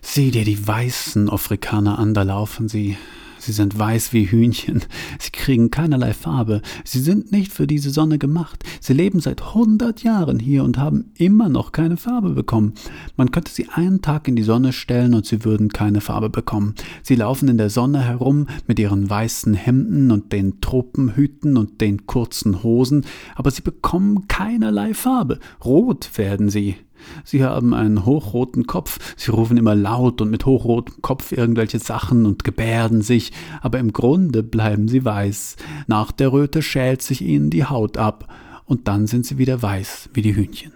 Sieh 0.01 0.31
dir 0.31 0.45
die 0.45 0.67
weißen 0.67 1.29
Afrikaner 1.29 1.99
an, 1.99 2.13
da 2.13 2.23
laufen 2.23 2.67
sie. 2.67 2.97
Sie 3.39 3.53
sind 3.53 3.79
weiß 3.79 4.11
wie 4.11 4.25
Hühnchen. 4.25 4.81
Sie 5.17 5.31
kriegen 5.31 5.71
keinerlei 5.71 6.13
Farbe. 6.13 6.61
Sie 6.83 6.99
sind 6.99 7.31
nicht 7.31 7.51
für 7.53 7.67
diese 7.67 7.89
Sonne 7.89 8.19
gemacht. 8.19 8.63
Sie 8.81 8.93
leben 8.93 9.21
seit 9.21 9.53
hundert 9.53 10.03
Jahren 10.03 10.39
hier 10.39 10.63
und 10.63 10.77
haben 10.77 11.11
immer 11.15 11.47
noch 11.47 11.71
keine 11.71 11.97
Farbe 11.97 12.31
bekommen. 12.31 12.73
Man 13.15 13.31
könnte 13.31 13.51
sie 13.51 13.69
einen 13.69 14.01
Tag 14.01 14.27
in 14.27 14.35
die 14.35 14.43
Sonne 14.43 14.73
stellen 14.73 15.13
und 15.13 15.25
sie 15.25 15.45
würden 15.45 15.69
keine 15.69 16.01
Farbe 16.01 16.29
bekommen. 16.29 16.75
Sie 17.01 17.15
laufen 17.15 17.47
in 17.47 17.57
der 17.57 17.69
Sonne 17.69 18.01
herum 18.01 18.47
mit 18.67 18.77
ihren 18.77 19.09
weißen 19.09 19.53
Hemden 19.53 20.11
und 20.11 20.33
den 20.33 20.59
Tropenhüten 20.59 21.57
und 21.57 21.81
den 21.81 22.05
kurzen 22.05 22.61
Hosen, 22.61 23.05
aber 23.35 23.51
sie 23.51 23.61
bekommen 23.61 24.27
keinerlei 24.27 24.93
Farbe. 24.93 25.39
Rot 25.63 26.09
werden 26.17 26.49
sie. 26.49 26.75
Sie 27.23 27.43
haben 27.43 27.73
einen 27.73 28.05
hochroten 28.05 28.67
Kopf, 28.67 29.15
sie 29.17 29.31
rufen 29.31 29.57
immer 29.57 29.75
laut 29.75 30.21
und 30.21 30.29
mit 30.29 30.45
hochrotem 30.45 31.01
Kopf 31.01 31.31
irgendwelche 31.31 31.79
Sachen 31.79 32.25
und 32.25 32.43
gebärden 32.43 33.01
sich, 33.01 33.31
aber 33.61 33.79
im 33.79 33.93
Grunde 33.93 34.43
bleiben 34.43 34.87
sie 34.87 35.05
weiß. 35.05 35.55
Nach 35.87 36.11
der 36.11 36.31
Röte 36.31 36.61
schält 36.61 37.01
sich 37.01 37.21
ihnen 37.21 37.49
die 37.49 37.65
Haut 37.65 37.97
ab, 37.97 38.27
und 38.69 38.87
dann 38.87 39.07
sind 39.07 39.25
sie 39.25 39.39
wieder 39.39 39.61
weiß 39.61 40.11
wie 40.13 40.21
die 40.21 40.35
Hühnchen. 40.35 40.73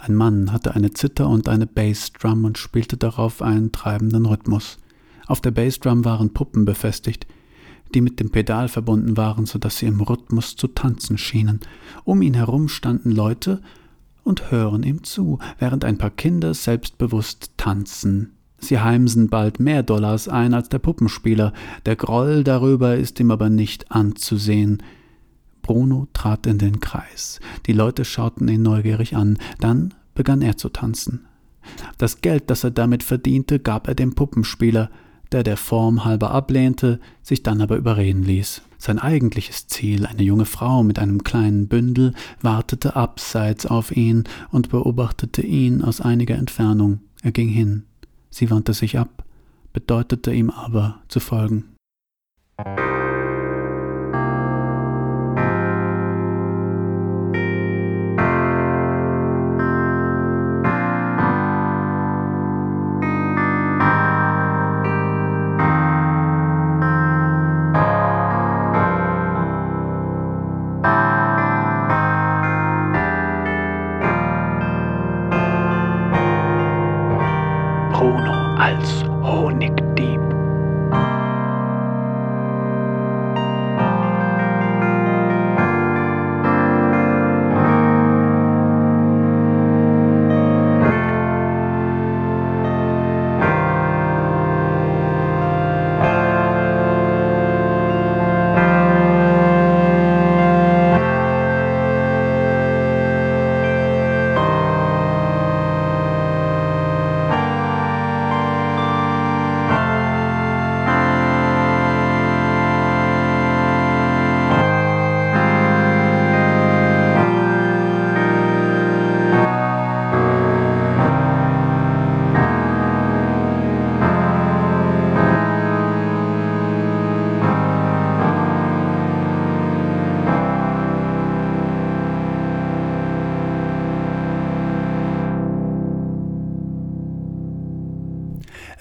Ein 0.00 0.16
Mann 0.16 0.50
hatte 0.50 0.74
eine 0.74 0.90
Zither 0.90 1.28
und 1.28 1.48
eine 1.48 1.68
Bassdrum 1.68 2.44
und 2.44 2.58
spielte 2.58 2.96
darauf 2.96 3.40
einen 3.40 3.70
treibenden 3.70 4.26
Rhythmus. 4.26 4.78
Auf 5.28 5.40
der 5.40 5.52
Bassdrum 5.52 6.04
waren 6.04 6.34
Puppen 6.34 6.64
befestigt, 6.64 7.28
die 7.94 8.00
mit 8.00 8.18
dem 8.18 8.30
Pedal 8.30 8.66
verbunden 8.66 9.16
waren, 9.16 9.46
so 9.46 9.60
dass 9.60 9.78
sie 9.78 9.86
im 9.86 10.00
Rhythmus 10.00 10.56
zu 10.56 10.66
tanzen 10.66 11.18
schienen. 11.18 11.60
Um 12.02 12.22
ihn 12.22 12.34
herum 12.34 12.68
standen 12.68 13.12
Leute 13.12 13.62
und 14.24 14.50
hören 14.50 14.82
ihm 14.82 15.02
zu, 15.04 15.38
während 15.58 15.84
ein 15.84 15.98
paar 15.98 16.10
Kinder 16.10 16.54
selbstbewusst 16.54 17.52
tanzen. 17.56 18.32
Sie 18.58 18.78
heimsen 18.78 19.28
bald 19.28 19.58
mehr 19.58 19.82
Dollars 19.82 20.28
ein 20.28 20.54
als 20.54 20.68
der 20.68 20.78
Puppenspieler, 20.78 21.52
der 21.84 21.96
Groll 21.96 22.44
darüber 22.44 22.96
ist 22.96 23.18
ihm 23.18 23.32
aber 23.32 23.50
nicht 23.50 23.90
anzusehen. 23.90 24.82
Bruno 25.62 26.06
trat 26.12 26.46
in 26.46 26.58
den 26.58 26.80
Kreis. 26.80 27.40
Die 27.66 27.72
Leute 27.72 28.04
schauten 28.04 28.48
ihn 28.48 28.62
neugierig 28.62 29.16
an, 29.16 29.38
dann 29.58 29.94
begann 30.14 30.42
er 30.42 30.56
zu 30.56 30.68
tanzen. 30.68 31.26
Das 31.98 32.20
Geld, 32.20 32.50
das 32.50 32.64
er 32.64 32.70
damit 32.70 33.02
verdiente, 33.02 33.58
gab 33.58 33.88
er 33.88 33.94
dem 33.94 34.14
Puppenspieler, 34.14 34.90
der 35.30 35.42
der 35.42 35.56
Form 35.56 36.04
halber 36.04 36.30
ablehnte, 36.30 37.00
sich 37.22 37.42
dann 37.42 37.60
aber 37.60 37.76
überreden 37.76 38.22
ließ. 38.22 38.62
Sein 38.82 38.98
eigentliches 38.98 39.68
Ziel, 39.68 40.06
eine 40.06 40.24
junge 40.24 40.44
Frau 40.44 40.82
mit 40.82 40.98
einem 40.98 41.22
kleinen 41.22 41.68
Bündel, 41.68 42.14
wartete 42.40 42.96
abseits 42.96 43.64
auf 43.64 43.96
ihn 43.96 44.24
und 44.50 44.70
beobachtete 44.70 45.40
ihn 45.40 45.82
aus 45.82 46.00
einiger 46.00 46.34
Entfernung. 46.34 46.98
Er 47.22 47.30
ging 47.30 47.48
hin. 47.48 47.84
Sie 48.30 48.50
wandte 48.50 48.74
sich 48.74 48.98
ab, 48.98 49.24
bedeutete 49.72 50.32
ihm 50.32 50.50
aber 50.50 51.00
zu 51.06 51.20
folgen. 51.20 51.76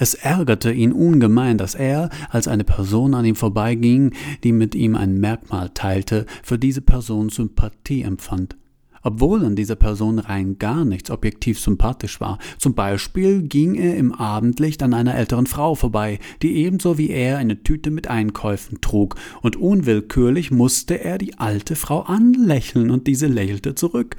Es 0.01 0.15
ärgerte 0.15 0.71
ihn 0.71 0.93
ungemein, 0.93 1.59
dass 1.59 1.75
er, 1.75 2.09
als 2.31 2.47
eine 2.47 2.63
Person 2.63 3.13
an 3.13 3.23
ihm 3.23 3.35
vorbeiging, 3.35 4.15
die 4.43 4.51
mit 4.51 4.73
ihm 4.73 4.95
ein 4.95 5.19
Merkmal 5.19 5.69
teilte, 5.75 6.25
für 6.41 6.57
diese 6.57 6.81
Person 6.81 7.29
Sympathie 7.29 8.01
empfand. 8.01 8.57
Obwohl 9.03 9.45
an 9.45 9.55
dieser 9.55 9.75
Person 9.75 10.17
rein 10.17 10.57
gar 10.57 10.85
nichts 10.85 11.11
objektiv 11.11 11.59
sympathisch 11.59 12.19
war. 12.19 12.39
Zum 12.57 12.73
Beispiel 12.73 13.43
ging 13.43 13.75
er 13.75 13.95
im 13.95 14.11
Abendlicht 14.11 14.81
an 14.81 14.95
einer 14.95 15.13
älteren 15.13 15.45
Frau 15.45 15.75
vorbei, 15.75 16.17
die 16.41 16.55
ebenso 16.55 16.97
wie 16.97 17.11
er 17.11 17.37
eine 17.37 17.61
Tüte 17.61 17.91
mit 17.91 18.07
Einkäufen 18.07 18.81
trug, 18.81 19.17
und 19.43 19.55
unwillkürlich 19.55 20.49
musste 20.49 20.95
er 21.03 21.19
die 21.19 21.37
alte 21.37 21.75
Frau 21.75 22.01
anlächeln, 22.01 22.89
und 22.89 23.05
diese 23.05 23.27
lächelte 23.27 23.75
zurück. 23.75 24.15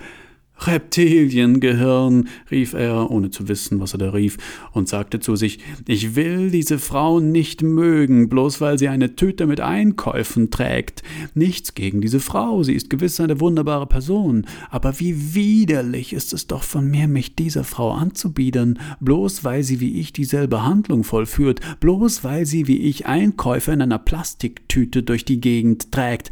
Reptiliengehirn, 0.58 2.28
rief 2.50 2.72
er, 2.74 3.10
ohne 3.10 3.30
zu 3.30 3.48
wissen, 3.48 3.80
was 3.80 3.94
er 3.94 3.98
da 3.98 4.10
rief, 4.10 4.38
und 4.72 4.88
sagte 4.88 5.18
zu 5.18 5.34
sich, 5.34 5.58
ich 5.86 6.14
will 6.14 6.50
diese 6.50 6.78
Frau 6.78 7.20
nicht 7.20 7.62
mögen, 7.62 8.28
bloß 8.28 8.60
weil 8.60 8.78
sie 8.78 8.88
eine 8.88 9.16
Tüte 9.16 9.46
mit 9.46 9.60
Einkäufen 9.60 10.50
trägt. 10.50 11.02
Nichts 11.34 11.74
gegen 11.74 12.00
diese 12.00 12.20
Frau, 12.20 12.62
sie 12.62 12.74
ist 12.74 12.90
gewiss 12.90 13.18
eine 13.18 13.40
wunderbare 13.40 13.86
Person, 13.86 14.46
aber 14.70 15.00
wie 15.00 15.34
widerlich 15.34 16.12
ist 16.12 16.32
es 16.32 16.46
doch 16.46 16.62
von 16.62 16.88
mir, 16.88 17.08
mich 17.08 17.34
dieser 17.34 17.64
Frau 17.64 17.92
anzubiedern, 17.92 18.78
bloß 19.00 19.44
weil 19.44 19.64
sie 19.64 19.80
wie 19.80 19.98
ich 20.00 20.12
dieselbe 20.12 20.64
Handlung 20.64 21.02
vollführt, 21.02 21.60
bloß 21.80 22.24
weil 22.24 22.46
sie 22.46 22.68
wie 22.68 22.78
ich 22.82 23.06
Einkäufe 23.06 23.72
in 23.72 23.82
einer 23.82 23.98
Plastiktüte 23.98 25.02
durch 25.02 25.24
die 25.24 25.40
Gegend 25.40 25.90
trägt. 25.90 26.30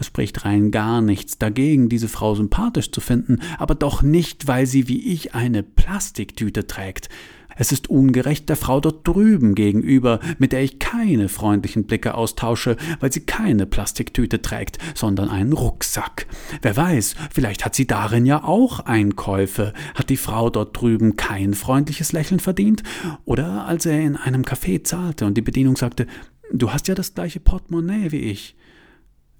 Es 0.00 0.06
spricht 0.06 0.46
rein 0.46 0.70
gar 0.70 1.02
nichts 1.02 1.36
dagegen, 1.36 1.90
diese 1.90 2.08
Frau 2.08 2.34
sympathisch 2.34 2.90
zu 2.90 3.02
finden, 3.02 3.40
aber 3.58 3.74
doch 3.74 4.02
nicht, 4.02 4.48
weil 4.48 4.64
sie 4.64 4.88
wie 4.88 5.12
ich 5.12 5.34
eine 5.34 5.62
Plastiktüte 5.62 6.66
trägt. 6.66 7.10
Es 7.56 7.70
ist 7.70 7.90
ungerecht 7.90 8.48
der 8.48 8.56
Frau 8.56 8.80
dort 8.80 9.06
drüben 9.06 9.54
gegenüber, 9.54 10.20
mit 10.38 10.52
der 10.52 10.62
ich 10.62 10.78
keine 10.78 11.28
freundlichen 11.28 11.84
Blicke 11.84 12.14
austausche, 12.14 12.78
weil 13.00 13.12
sie 13.12 13.20
keine 13.20 13.66
Plastiktüte 13.66 14.40
trägt, 14.40 14.78
sondern 14.94 15.28
einen 15.28 15.52
Rucksack. 15.52 16.26
Wer 16.62 16.74
weiß, 16.78 17.16
vielleicht 17.30 17.66
hat 17.66 17.74
sie 17.74 17.86
darin 17.86 18.24
ja 18.24 18.42
auch 18.42 18.80
Einkäufe. 18.80 19.74
Hat 19.94 20.08
die 20.08 20.16
Frau 20.16 20.48
dort 20.48 20.80
drüben 20.80 21.16
kein 21.16 21.52
freundliches 21.52 22.12
Lächeln 22.12 22.40
verdient? 22.40 22.82
Oder 23.26 23.66
als 23.66 23.84
er 23.84 24.00
in 24.00 24.16
einem 24.16 24.44
Café 24.44 24.82
zahlte 24.82 25.26
und 25.26 25.36
die 25.36 25.42
Bedienung 25.42 25.76
sagte, 25.76 26.06
Du 26.52 26.72
hast 26.72 26.88
ja 26.88 26.96
das 26.96 27.14
gleiche 27.14 27.38
Portemonnaie 27.38 28.10
wie 28.10 28.20
ich. 28.20 28.56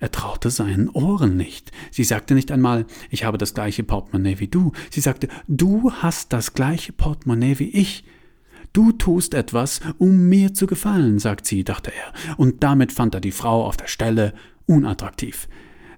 Er 0.01 0.11
traute 0.11 0.51
seinen 0.51 0.89
Ohren 0.89 1.37
nicht. 1.37 1.71
Sie 1.91 2.05
sagte 2.05 2.35
nicht 2.35 2.51
einmal, 2.51 2.87
ich 3.11 3.25
habe 3.25 3.37
das 3.37 3.53
gleiche 3.53 3.85
Portemonnaie 3.85 4.39
wie 4.39 4.49
du. 4.49 4.73
Sie 4.91 5.01
sagte, 5.01 5.29
du 5.47 5.93
hast 5.93 6.33
das 6.33 6.55
gleiche 6.55 6.93
Portemonnaie 6.93 7.59
wie 7.59 7.69
ich. 7.69 8.05
Du 8.73 8.93
tust 8.93 9.35
etwas, 9.35 9.81
um 9.99 10.29
mir 10.29 10.55
zu 10.55 10.67
gefallen, 10.67 11.19
sagt 11.19 11.47
sie, 11.47 11.65
dachte 11.65 11.93
er, 11.93 12.37
und 12.39 12.63
damit 12.63 12.93
fand 12.93 13.15
er 13.15 13.21
die 13.21 13.33
Frau 13.33 13.67
auf 13.67 13.77
der 13.77 13.89
Stelle 13.89 14.33
unattraktiv. 14.67 15.49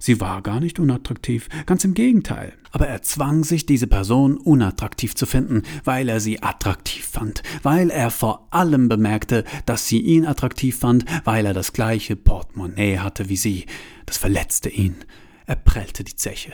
Sie 0.04 0.20
war 0.20 0.42
gar 0.42 0.58
nicht 0.58 0.80
unattraktiv, 0.80 1.48
ganz 1.64 1.84
im 1.84 1.94
Gegenteil. 1.94 2.54
Aber 2.72 2.88
er 2.88 3.02
zwang 3.02 3.44
sich, 3.44 3.66
diese 3.66 3.86
Person 3.86 4.36
unattraktiv 4.36 5.14
zu 5.14 5.26
finden, 5.26 5.62
weil 5.84 6.08
er 6.08 6.18
sie 6.18 6.42
attraktiv 6.42 7.04
fand, 7.04 7.44
weil 7.62 7.88
er 7.88 8.10
vor 8.10 8.48
allem 8.50 8.88
bemerkte, 8.88 9.44
dass 9.64 9.86
sie 9.86 10.00
ihn 10.00 10.26
attraktiv 10.26 10.76
fand, 10.76 11.04
weil 11.24 11.46
er 11.46 11.54
das 11.54 11.72
gleiche 11.72 12.16
Portemonnaie 12.16 12.98
hatte 12.98 13.28
wie 13.28 13.36
sie. 13.36 13.66
Das 14.04 14.18
verletzte 14.18 14.70
ihn. 14.70 14.96
Er 15.46 15.54
prellte 15.54 16.02
die 16.02 16.16
Zeche. 16.16 16.52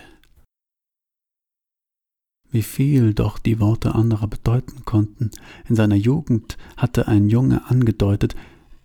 Wie 2.51 2.63
viel 2.63 3.15
doch 3.15 3.39
die 3.39 3.61
Worte 3.61 3.95
anderer 3.95 4.27
bedeuten 4.27 4.85
konnten. 4.85 5.31
In 5.67 5.75
seiner 5.75 5.97
Jugend 5.97 6.59
hatte 6.77 7.09
ein 7.09 7.31
Junge 7.31 7.63
angedeutet, 7.71 8.37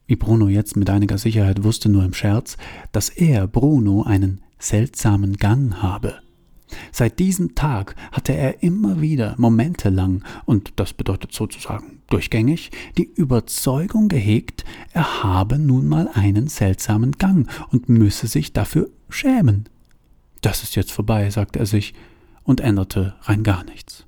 wie 0.08 0.16
Bruno 0.16 0.48
jetzt 0.48 0.76
mit 0.76 0.90
einiger 0.90 1.18
Sicherheit 1.18 1.64
wusste, 1.64 1.90
nur 1.90 2.04
im 2.04 2.14
Scherz, 2.14 2.58
dass 2.92 3.10
er, 3.10 3.48
Bruno, 3.48 4.04
einen 4.04 4.42
seltsamen 4.60 5.38
Gang 5.38 5.82
habe. 5.82 6.16
Seit 6.92 7.20
diesem 7.20 7.56
Tag 7.56 7.96
hatte 8.12 8.34
er 8.34 8.64
immer 8.64 9.02
wieder 9.02 9.36
momentelang, 9.38 10.24
und 10.46 10.74
das 10.78 10.94
bedeutet 10.94 11.34
sozusagen 11.34 12.02
durchgängig, 12.10 12.72
die 12.98 13.12
Überzeugung 13.14 14.08
gehegt, 14.08 14.64
er 14.92 15.24
habe 15.24 15.60
nun 15.60 15.88
mal 15.88 16.10
einen 16.14 16.48
seltsamen 16.48 17.14
Gang 17.14 17.48
und 17.70 17.90
müsse 17.90 18.28
sich 18.28 18.54
dafür 18.54 18.90
schämen. 19.10 19.70
Das 20.42 20.64
ist 20.64 20.76
jetzt 20.76 20.92
vorbei, 20.92 21.30
sagte 21.30 21.60
er 21.60 21.66
sich, 21.66 21.94
und 22.44 22.60
änderte 22.60 23.16
rein 23.22 23.44
gar 23.44 23.64
nichts. 23.64 24.06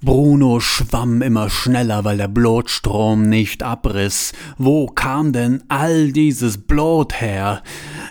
Bruno 0.00 0.60
schwamm 0.60 1.22
immer 1.22 1.50
schneller, 1.50 2.04
weil 2.04 2.18
der 2.18 2.28
Blutstrom 2.28 3.22
nicht 3.22 3.64
abriss. 3.64 4.32
Wo 4.56 4.86
kam 4.86 5.32
denn 5.32 5.64
all 5.66 6.12
dieses 6.12 6.56
Blut 6.58 7.20
her? 7.20 7.64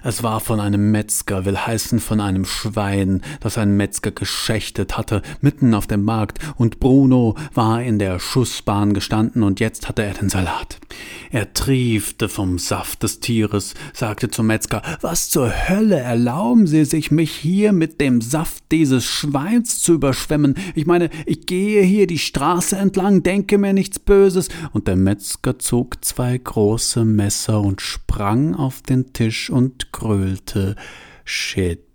Es 0.03 0.21
war 0.21 0.41
von 0.41 0.59
einem 0.59 0.91
Metzger, 0.91 1.45
will 1.45 1.57
heißen 1.57 2.01
von 2.01 2.19
einem 2.19 2.43
Schwein, 2.43 3.21
das 3.39 3.57
ein 3.57 3.77
Metzger 3.77 4.11
geschächtet 4.11 4.97
hatte, 4.97 5.21
mitten 5.39 5.73
auf 5.73 5.87
dem 5.87 6.03
Markt, 6.03 6.39
und 6.57 6.81
Bruno 6.81 7.35
war 7.53 7.81
in 7.81 7.99
der 7.99 8.19
Schussbahn 8.19 8.93
gestanden 8.93 9.41
und 9.43 9.61
jetzt 9.61 9.87
hatte 9.87 10.03
er 10.03 10.13
den 10.13 10.29
Salat. 10.29 10.79
Er 11.31 11.53
triefte 11.53 12.27
vom 12.27 12.59
Saft 12.59 13.03
des 13.03 13.21
Tieres, 13.21 13.75
sagte 13.93 14.29
zum 14.29 14.47
Metzger, 14.47 14.81
was 15.01 15.29
zur 15.29 15.51
Hölle 15.69 15.99
erlauben 15.99 16.67
Sie 16.67 16.85
sich, 16.85 17.11
mich 17.11 17.31
hier 17.31 17.71
mit 17.71 18.01
dem 18.01 18.21
Saft 18.21 18.63
dieses 18.71 19.05
Schweins 19.05 19.79
zu 19.79 19.93
überschwemmen? 19.93 20.55
Ich 20.75 20.85
meine, 20.85 21.09
ich 21.25 21.45
gehe 21.45 21.76
hier 21.83 22.07
die 22.07 22.19
Straße 22.19 22.75
entlang, 22.75 23.23
denke 23.23 23.57
mir 23.57 23.73
nichts 23.73 23.99
Böses. 23.99 24.49
Und 24.73 24.87
der 24.87 24.95
Metzger 24.95 25.59
zog 25.59 26.03
zwei 26.03 26.37
große 26.37 27.05
Messer 27.05 27.61
und 27.61 27.81
sprang 27.81 28.55
auf 28.55 28.81
den 28.81 29.13
Tisch 29.13 29.49
und 29.49 29.91
gröhlte 29.91 30.75
Shit. 31.23 31.86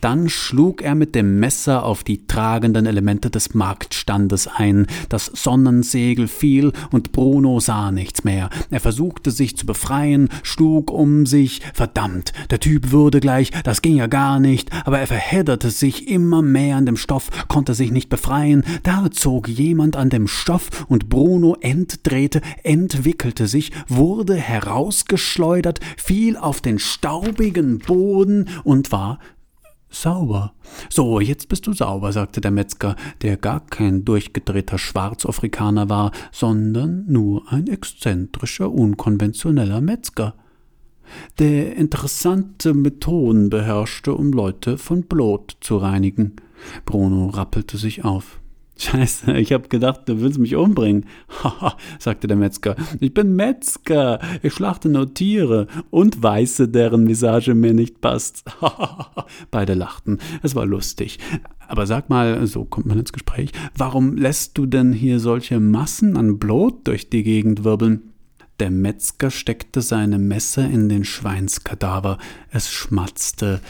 Dann 0.00 0.28
schlug 0.28 0.82
er 0.82 0.94
mit 0.94 1.14
dem 1.14 1.40
Messer 1.40 1.84
auf 1.84 2.04
die 2.04 2.26
tragenden 2.26 2.86
Elemente 2.86 3.30
des 3.30 3.54
Marktstandes 3.54 4.46
ein. 4.46 4.86
Das 5.08 5.26
Sonnensegel 5.26 6.28
fiel 6.28 6.72
und 6.90 7.12
Bruno 7.12 7.60
sah 7.60 7.90
nichts 7.90 8.24
mehr. 8.24 8.50
Er 8.70 8.80
versuchte 8.80 9.30
sich 9.30 9.56
zu 9.56 9.66
befreien, 9.66 10.28
schlug 10.42 10.90
um 10.90 11.26
sich. 11.26 11.62
Verdammt, 11.74 12.32
der 12.50 12.60
Typ 12.60 12.90
würde 12.90 13.20
gleich, 13.20 13.50
das 13.64 13.82
ging 13.82 13.96
ja 13.96 14.06
gar 14.06 14.38
nicht. 14.38 14.70
Aber 14.86 14.98
er 15.00 15.06
verhedderte 15.06 15.70
sich 15.70 16.08
immer 16.08 16.42
mehr 16.42 16.76
an 16.76 16.86
dem 16.86 16.96
Stoff, 16.96 17.30
konnte 17.48 17.74
sich 17.74 17.90
nicht 17.90 18.08
befreien. 18.08 18.64
Da 18.82 19.10
zog 19.10 19.48
jemand 19.48 19.96
an 19.96 20.10
dem 20.10 20.28
Stoff 20.28 20.86
und 20.88 21.08
Bruno 21.08 21.56
entdrehte, 21.60 22.40
entwickelte 22.62 23.46
sich, 23.46 23.72
wurde 23.88 24.36
herausgeschleudert, 24.36 25.80
fiel 25.96 26.36
auf 26.36 26.60
den 26.60 26.78
staubigen 26.78 27.78
Boden 27.78 28.48
und 28.64 28.92
war 28.92 29.18
Sauber. 29.88 30.52
So, 30.90 31.20
jetzt 31.20 31.48
bist 31.48 31.66
du 31.66 31.72
sauber, 31.72 32.12
sagte 32.12 32.40
der 32.40 32.50
Metzger, 32.50 32.96
der 33.22 33.36
gar 33.36 33.60
kein 33.60 34.04
durchgedrehter 34.04 34.78
Schwarzafrikaner 34.78 35.88
war, 35.88 36.12
sondern 36.32 37.04
nur 37.06 37.50
ein 37.52 37.66
exzentrischer, 37.68 38.70
unkonventioneller 38.70 39.80
Metzger, 39.80 40.34
der 41.38 41.76
interessante 41.76 42.74
Methoden 42.74 43.48
beherrschte, 43.48 44.12
um 44.12 44.32
Leute 44.32 44.76
von 44.76 45.02
Blut 45.02 45.56
zu 45.60 45.76
reinigen. 45.76 46.36
Bruno 46.84 47.26
rappelte 47.26 47.76
sich 47.76 48.04
auf. 48.04 48.40
Scheiße, 48.78 49.32
ich 49.38 49.52
hab 49.52 49.70
gedacht, 49.70 50.02
du 50.06 50.20
willst 50.20 50.38
mich 50.38 50.54
umbringen. 50.54 51.06
Haha, 51.42 51.76
sagte 51.98 52.26
der 52.26 52.36
Metzger. 52.36 52.76
Ich 53.00 53.14
bin 53.14 53.34
Metzger. 53.34 54.20
Ich 54.42 54.52
schlachte 54.52 54.90
nur 54.90 55.14
Tiere 55.14 55.66
und 55.90 56.22
Weiße, 56.22 56.68
deren 56.68 57.08
Visage 57.08 57.54
mir 57.54 57.72
nicht 57.72 58.02
passt. 58.02 58.44
Beide 59.50 59.74
lachten. 59.74 60.18
Es 60.42 60.54
war 60.54 60.66
lustig. 60.66 61.18
Aber 61.68 61.86
sag 61.86 62.10
mal, 62.10 62.46
so 62.46 62.64
kommt 62.64 62.86
man 62.86 62.98
ins 62.98 63.12
Gespräch, 63.12 63.50
warum 63.76 64.16
lässt 64.16 64.58
du 64.58 64.66
denn 64.66 64.92
hier 64.92 65.20
solche 65.20 65.58
Massen 65.58 66.16
an 66.16 66.38
Blut 66.38 66.86
durch 66.86 67.08
die 67.08 67.22
Gegend 67.22 67.64
wirbeln? 67.64 68.12
Der 68.58 68.70
Metzger 68.70 69.30
steckte 69.30 69.82
seine 69.82 70.18
Messer 70.18 70.66
in 70.66 70.88
den 70.88 71.04
Schweinskadaver. 71.04 72.16
Es 72.50 72.70
schmatzte. 72.70 73.60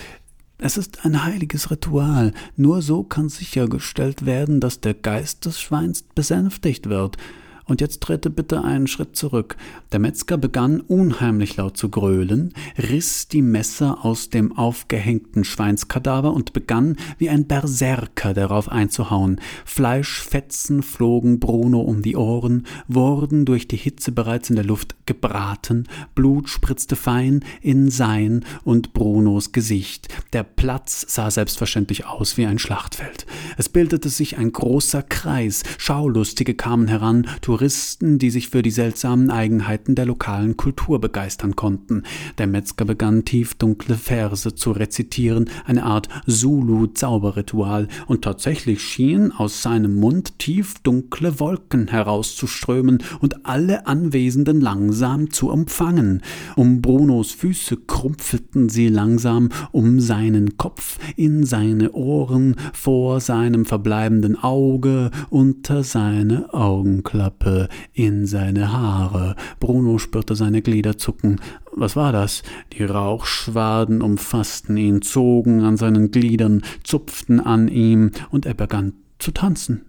Es 0.58 0.78
ist 0.78 1.04
ein 1.04 1.24
heiliges 1.24 1.70
Ritual. 1.70 2.32
Nur 2.56 2.80
so 2.80 3.02
kann 3.02 3.28
sichergestellt 3.28 4.24
werden, 4.24 4.60
dass 4.60 4.80
der 4.80 4.94
Geist 4.94 5.44
des 5.44 5.60
Schweins 5.60 6.02
besänftigt 6.14 6.88
wird. 6.88 7.18
Und 7.66 7.80
jetzt 7.80 8.00
trete 8.00 8.30
bitte 8.30 8.62
einen 8.62 8.86
Schritt 8.86 9.16
zurück. 9.16 9.56
Der 9.90 9.98
Metzger 9.98 10.38
begann 10.38 10.80
unheimlich 10.80 11.56
laut 11.56 11.76
zu 11.76 11.88
gröhlen, 11.88 12.54
riss 12.78 13.26
die 13.26 13.42
Messer 13.42 14.04
aus 14.04 14.30
dem 14.30 14.56
aufgehängten 14.56 15.42
Schweinskadaver 15.42 16.32
und 16.32 16.52
begann 16.52 16.96
wie 17.18 17.28
ein 17.28 17.46
Berserker 17.46 18.34
darauf 18.34 18.68
einzuhauen. 18.68 19.40
Fleischfetzen 19.64 20.82
flogen 20.82 21.40
Bruno 21.40 21.80
um 21.80 22.02
die 22.02 22.16
Ohren, 22.16 22.66
wurden 22.86 23.44
durch 23.44 23.66
die 23.66 23.76
Hitze 23.76 24.12
bereits 24.12 24.48
in 24.48 24.56
der 24.56 24.64
Luft 24.64 24.94
gebraten, 25.06 25.88
Blut 26.14 26.48
spritzte 26.48 26.94
fein 26.94 27.44
in 27.62 27.90
sein 27.90 28.44
und 28.62 28.92
Brunos 28.92 29.50
Gesicht. 29.50 30.08
Der 30.32 30.44
Platz 30.44 31.04
sah 31.08 31.30
selbstverständlich 31.30 32.06
aus 32.06 32.36
wie 32.36 32.46
ein 32.46 32.58
Schlachtfeld. 32.58 33.26
Es 33.56 33.68
bildete 33.68 34.08
sich 34.08 34.38
ein 34.38 34.52
großer 34.52 35.02
Kreis, 35.02 35.62
Schaulustige 35.78 36.54
kamen 36.54 36.86
heran, 36.86 37.26
Touristen, 37.56 38.18
die 38.18 38.28
sich 38.28 38.50
für 38.50 38.60
die 38.60 38.70
seltsamen 38.70 39.30
Eigenheiten 39.30 39.94
der 39.94 40.04
lokalen 40.04 40.58
Kultur 40.58 41.00
begeistern 41.00 41.56
konnten. 41.56 42.02
Der 42.36 42.46
Metzger 42.46 42.84
begann 42.84 43.24
tiefdunkle 43.24 43.94
Verse 43.94 44.54
zu 44.54 44.72
rezitieren, 44.72 45.48
eine 45.64 45.84
Art 45.84 46.10
Zulu-Zauberritual, 46.26 47.88
und 48.08 48.20
tatsächlich 48.20 48.82
schienen 48.82 49.32
aus 49.32 49.62
seinem 49.62 49.94
Mund 49.94 50.38
tiefdunkle 50.38 51.40
Wolken 51.40 51.88
herauszuströmen 51.88 53.02
und 53.20 53.46
alle 53.46 53.86
Anwesenden 53.86 54.60
langsam 54.60 55.30
zu 55.30 55.48
umfangen. 55.48 56.20
Um 56.56 56.82
Brunos 56.82 57.32
Füße 57.32 57.78
krumpfelten 57.86 58.68
sie 58.68 58.88
langsam, 58.88 59.48
um 59.72 59.98
seinen 59.98 60.58
Kopf, 60.58 60.98
in 61.16 61.46
seine 61.46 61.92
Ohren, 61.92 62.56
vor 62.74 63.20
seinem 63.20 63.64
verbleibenden 63.64 64.36
Auge, 64.36 65.10
unter 65.30 65.82
seine 65.84 66.52
Augenklappe. 66.52 67.45
Kappe 67.46 67.68
in 67.92 68.26
seine 68.26 68.72
Haare. 68.72 69.36
Bruno 69.60 69.98
spürte 69.98 70.34
seine 70.34 70.62
Glieder 70.62 70.98
zucken. 70.98 71.40
Was 71.72 71.94
war 71.94 72.10
das? 72.12 72.42
Die 72.72 72.84
Rauchschwaden 72.84 74.02
umfassten 74.02 74.76
ihn, 74.76 75.02
zogen 75.02 75.62
an 75.62 75.76
seinen 75.76 76.10
Gliedern, 76.10 76.62
zupften 76.82 77.38
an 77.38 77.68
ihm, 77.68 78.10
und 78.30 78.46
er 78.46 78.54
begann 78.54 78.94
zu 79.18 79.30
tanzen. 79.30 79.82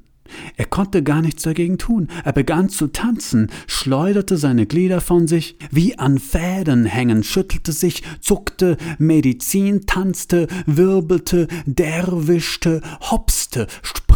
Er 0.58 0.66
konnte 0.66 1.04
gar 1.04 1.22
nichts 1.22 1.44
dagegen 1.44 1.78
tun. 1.78 2.10
Er 2.26 2.34
begann 2.34 2.70
zu 2.70 2.88
tanzen, 2.88 3.50
schleuderte 3.66 4.38
seine 4.38 4.66
Glieder 4.66 5.02
von 5.02 5.26
sich, 5.26 5.58
wie 5.72 5.98
an 5.98 6.20
Fäden 6.20 6.86
hängen, 6.86 7.24
schüttelte 7.24 7.72
sich, 7.72 8.04
zuckte, 8.20 8.78
Medizin 9.00 9.86
tanzte, 9.86 10.48
wirbelte, 10.66 11.48
derwischte, 11.66 12.82
hopste, 13.10 13.68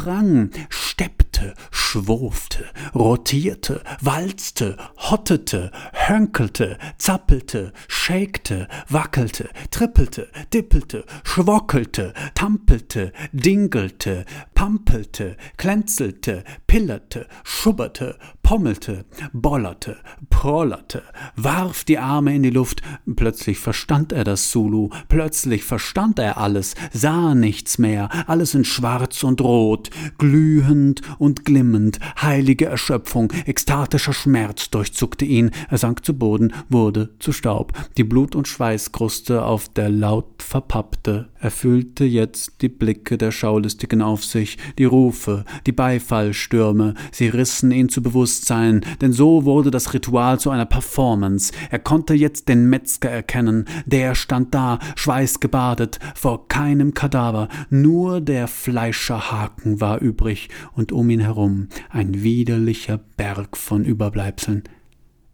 sprang, 0.01 0.49
steppte, 0.69 1.53
schwurfte, 1.69 2.65
rotierte, 2.95 3.83
walzte, 4.01 4.75
hottete, 4.97 5.71
hönkelte, 5.93 6.79
zappelte, 6.97 7.71
schäkte, 7.87 8.67
wackelte, 8.89 9.49
trippelte, 9.69 10.27
dippelte, 10.53 11.05
schwockelte, 11.23 12.13
tampelte, 12.33 13.11
dingelte, 13.31 14.25
pampelte, 14.55 15.37
kitzelte, 15.57 16.43
pillerte, 16.65 17.27
schubberte, 17.43 18.17
pommelte, 18.41 19.05
bollerte, 19.33 19.97
prollerte, 20.29 21.03
warf 21.35 21.83
die 21.83 21.99
Arme 21.99 22.35
in 22.35 22.43
die 22.43 22.49
Luft. 22.49 22.81
Plötzlich 23.15 23.59
verstand 23.59 24.11
er 24.11 24.23
das 24.23 24.49
Zulu, 24.49 24.89
plötzlich 25.09 25.63
verstand 25.63 26.17
er 26.17 26.37
alles, 26.37 26.73
sah 26.91 27.35
nichts 27.35 27.77
mehr, 27.77 28.09
alles 28.27 28.55
in 28.55 28.65
schwarz 28.65 29.23
und 29.23 29.41
rot. 29.41 29.90
Glühend 30.17 31.01
und 31.17 31.45
glimmend, 31.45 31.99
heilige 32.21 32.65
Erschöpfung, 32.65 33.31
ekstatischer 33.45 34.13
Schmerz 34.13 34.69
durchzuckte 34.69 35.25
ihn, 35.25 35.51
er 35.69 35.77
sank 35.77 36.05
zu 36.05 36.13
Boden, 36.17 36.53
wurde 36.69 37.09
zu 37.19 37.31
Staub, 37.31 37.73
die 37.97 38.03
Blut- 38.03 38.35
und 38.35 38.47
Schweißkruste 38.47 39.43
auf 39.43 39.69
der 39.69 39.89
laut 39.89 40.41
verpappte, 40.41 41.29
er 41.39 41.49
fühlte 41.49 42.05
jetzt 42.05 42.61
die 42.61 42.69
Blicke 42.69 43.17
der 43.17 43.31
Schaulustigen 43.31 44.03
auf 44.03 44.23
sich, 44.23 44.59
die 44.77 44.85
Rufe, 44.85 45.43
die 45.65 45.71
Beifallstürme, 45.71 46.93
sie 47.11 47.29
rissen 47.29 47.71
ihn 47.71 47.89
zu 47.89 48.03
Bewusstsein, 48.03 48.81
denn 49.01 49.11
so 49.11 49.43
wurde 49.43 49.71
das 49.71 49.93
Ritual 49.93 50.39
zu 50.39 50.51
einer 50.51 50.67
Performance, 50.67 51.51
er 51.71 51.79
konnte 51.79 52.13
jetzt 52.13 52.47
den 52.47 52.69
Metzger 52.69 53.09
erkennen, 53.09 53.65
der 53.87 54.13
stand 54.13 54.53
da, 54.53 54.77
schweißgebadet, 54.95 55.97
vor 56.13 56.47
keinem 56.47 56.93
Kadaver, 56.93 57.47
nur 57.71 58.21
der 58.21 58.47
Fleischerhaken 58.47 59.80
war 59.81 59.99
übrig 59.99 60.49
und 60.73 60.91
um 60.91 61.09
ihn 61.09 61.19
herum 61.19 61.67
ein 61.89 62.23
widerlicher 62.23 62.99
Berg 63.17 63.57
von 63.57 63.83
Überbleibseln. 63.83 64.63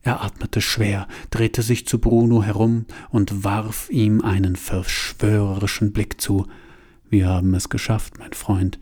Er 0.01 0.23
atmete 0.23 0.61
schwer, 0.61 1.07
drehte 1.31 1.61
sich 1.61 1.85
zu 1.85 1.99
Bruno 1.99 2.41
herum 2.41 2.85
und 3.09 3.43
warf 3.43 3.89
ihm 3.89 4.21
einen 4.21 4.55
verschwörerischen 4.55 5.91
Blick 5.91 6.21
zu. 6.21 6.47
Wir 7.09 7.27
haben 7.27 7.53
es 7.53 7.69
geschafft, 7.69 8.17
mein 8.17 8.33
Freund. 8.33 8.79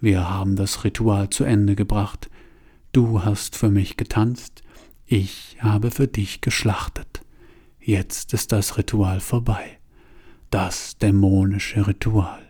Wir 0.00 0.30
haben 0.30 0.56
das 0.56 0.84
Ritual 0.84 1.28
zu 1.30 1.44
Ende 1.44 1.74
gebracht. 1.74 2.30
Du 2.92 3.24
hast 3.24 3.56
für 3.56 3.68
mich 3.68 3.96
getanzt, 3.96 4.62
ich 5.06 5.56
habe 5.60 5.90
für 5.90 6.06
dich 6.06 6.40
geschlachtet. 6.40 7.22
Jetzt 7.80 8.32
ist 8.32 8.52
das 8.52 8.78
Ritual 8.78 9.20
vorbei. 9.20 9.78
Das 10.50 10.98
dämonische 10.98 11.86
Ritual 11.86 12.49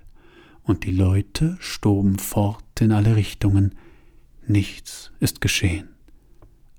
und 0.70 0.84
die 0.84 0.92
Leute 0.92 1.56
stoben 1.58 2.18
fort 2.20 2.80
in 2.80 2.92
alle 2.92 3.16
Richtungen. 3.16 3.74
Nichts 4.46 5.10
ist 5.18 5.40
geschehen. 5.40 5.88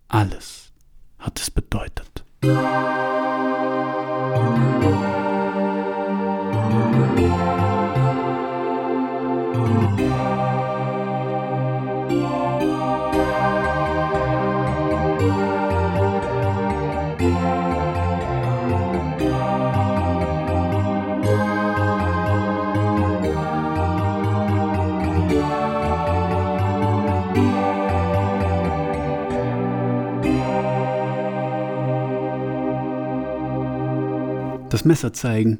Alles 0.07 0.71
hat 1.19 1.39
es 1.39 1.51
bedeutet. 1.51 2.23
Das 34.81 34.85
Messer 34.85 35.13
zeigen. 35.13 35.59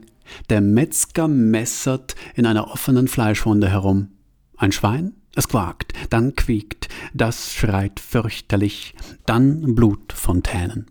Der 0.50 0.62
Metzger 0.62 1.28
messert 1.28 2.16
in 2.34 2.48
einer 2.48 2.72
offenen 2.72 3.08
Fleischwunde 3.08 3.70
herum. 3.70 4.08
Ein 4.58 4.72
Schwein? 4.72 5.14
Es 5.36 5.48
quakt, 5.48 5.94
dann 6.10 6.36
quiekt, 6.36 6.90
das 7.14 7.54
schreit 7.54 8.00
fürchterlich, 8.00 8.96
dann 9.28 9.76
Blutfontänen. 9.76 10.88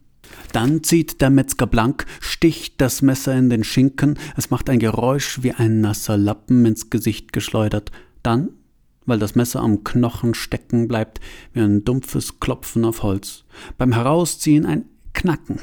Dann 0.52 0.84
zieht 0.84 1.20
der 1.20 1.30
Metzger 1.30 1.66
blank, 1.66 2.06
sticht 2.20 2.80
das 2.80 3.02
Messer 3.02 3.36
in 3.36 3.50
den 3.50 3.64
Schinken, 3.64 4.16
es 4.36 4.50
macht 4.50 4.70
ein 4.70 4.78
Geräusch 4.78 5.42
wie 5.42 5.52
ein 5.52 5.80
nasser 5.80 6.16
Lappen 6.16 6.64
ins 6.64 6.88
Gesicht 6.88 7.32
geschleudert. 7.32 7.90
Dann, 8.22 8.50
weil 9.06 9.18
das 9.18 9.34
Messer 9.34 9.60
am 9.60 9.82
Knochen 9.82 10.34
stecken 10.34 10.86
bleibt, 10.86 11.20
wie 11.52 11.60
ein 11.60 11.84
dumpfes 11.84 12.38
Klopfen 12.38 12.84
auf 12.84 13.02
Holz. 13.02 13.44
Beim 13.76 13.92
Herausziehen 13.92 14.66
ein 14.66 14.84
Knacken, 15.14 15.58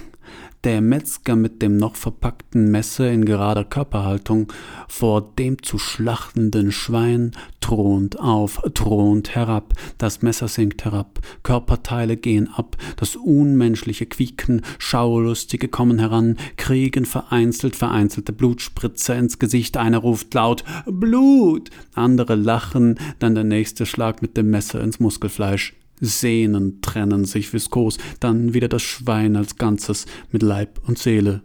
der 0.68 0.82
Metzger 0.82 1.38
mit 1.38 1.62
dem 1.62 1.78
noch 1.78 1.96
verpackten 1.96 2.70
Messer 2.70 3.10
in 3.10 3.24
gerader 3.24 3.64
Körperhaltung 3.64 4.52
vor 4.90 5.22
dem 5.22 5.64
zu 5.64 5.80
schlachtenden 5.80 6.74
Schwein 6.74 7.32
thront 7.62 8.20
auf, 8.20 8.62
thront 8.74 9.34
herab, 9.34 9.76
das 9.98 10.22
Messer 10.24 10.50
sinkt 10.50 10.84
herab, 10.84 11.22
Körperteile 11.42 12.18
gehen 12.18 12.50
ab, 12.54 12.76
das 12.98 13.16
unmenschliche 13.16 14.08
Quieken, 14.08 14.62
Schaulustige 14.78 15.70
kommen 15.70 16.00
heran, 16.00 16.36
kriegen 16.58 17.06
vereinzelt 17.06 17.78
vereinzelte 17.78 18.34
Blutspritzer 18.34 19.16
ins 19.16 19.40
Gesicht, 19.40 19.78
einer 19.78 20.00
ruft 20.00 20.34
laut 20.34 20.66
Blut, 20.86 21.70
andere 21.94 22.36
lachen, 22.36 23.00
dann 23.20 23.36
der 23.36 23.46
nächste 23.46 23.86
Schlag 23.86 24.22
mit 24.22 24.36
dem 24.36 24.50
Messer 24.50 24.82
ins 24.84 25.00
Muskelfleisch. 25.00 25.77
Sehnen 26.00 26.82
trennen 26.82 27.26
sich 27.26 27.54
viskos, 27.54 27.98
dann 28.20 28.54
wieder 28.54 28.68
das 28.68 28.84
Schwein 28.84 29.36
als 29.36 29.58
Ganzes 29.58 30.06
mit 30.32 30.44
Leib 30.44 30.80
und 30.88 30.98
Seele. 31.00 31.42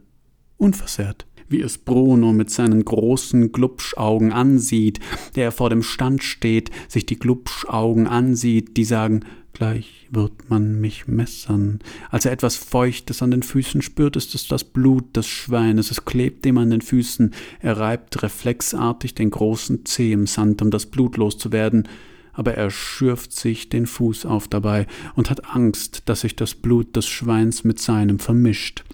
Unversehrt, 0.57 1.27
wie 1.49 1.61
es 1.61 1.79
Bruno 1.79 2.33
mit 2.33 2.51
seinen 2.51 2.85
großen 2.85 3.53
Glubschaugen 3.53 4.33
ansieht, 4.33 5.01
der 5.37 5.53
vor 5.53 5.71
dem 5.71 5.83
Stand 5.83 6.23
steht, 6.23 6.71
sich 6.89 7.07
die 7.07 7.19
Glubschaugen 7.19 8.07
ansieht, 8.07 8.77
die 8.77 8.85
sagen, 8.85 9.25
gleich 9.53 10.09
wird 10.11 10.51
man 10.51 10.81
mich 10.81 11.07
messern. 11.07 11.81
Als 12.11 12.25
er 12.25 12.33
etwas 12.33 12.57
Feuchtes 12.57 13.23
an 13.23 13.31
den 13.31 13.43
Füßen 13.43 13.83
spürt, 13.83 14.17
ist 14.17 14.35
es 14.35 14.49
das 14.49 14.65
Blut 14.65 15.17
des 15.17 15.27
Schweines, 15.27 15.91
es 15.91 16.05
klebt 16.05 16.45
ihm 16.47 16.59
an 16.59 16.71
den 16.71 16.81
Füßen, 16.81 17.33
er 17.61 17.79
reibt 17.79 18.23
reflexartig 18.23 19.15
den 19.15 19.31
großen 19.31 19.85
Zeh 19.85 20.13
im 20.13 20.27
Sand, 20.27 20.63
um 20.63 20.71
das 20.71 20.87
Blut 20.87 21.17
loszuwerden, 21.17 21.89
aber 22.33 22.55
er 22.55 22.71
schürft 22.71 23.33
sich 23.33 23.69
den 23.69 23.87
Fuß 23.87 24.27
auf 24.27 24.49
dabei 24.49 24.87
und 25.15 25.31
hat 25.31 25.55
Angst, 25.55 26.03
dass 26.07 26.23
sich 26.23 26.37
das 26.37 26.55
Blut 26.55 26.97
des 26.97 27.07
Schweins 27.07 27.65
mit 27.65 27.79
seinem 27.79 28.19
vermischt. 28.19 28.85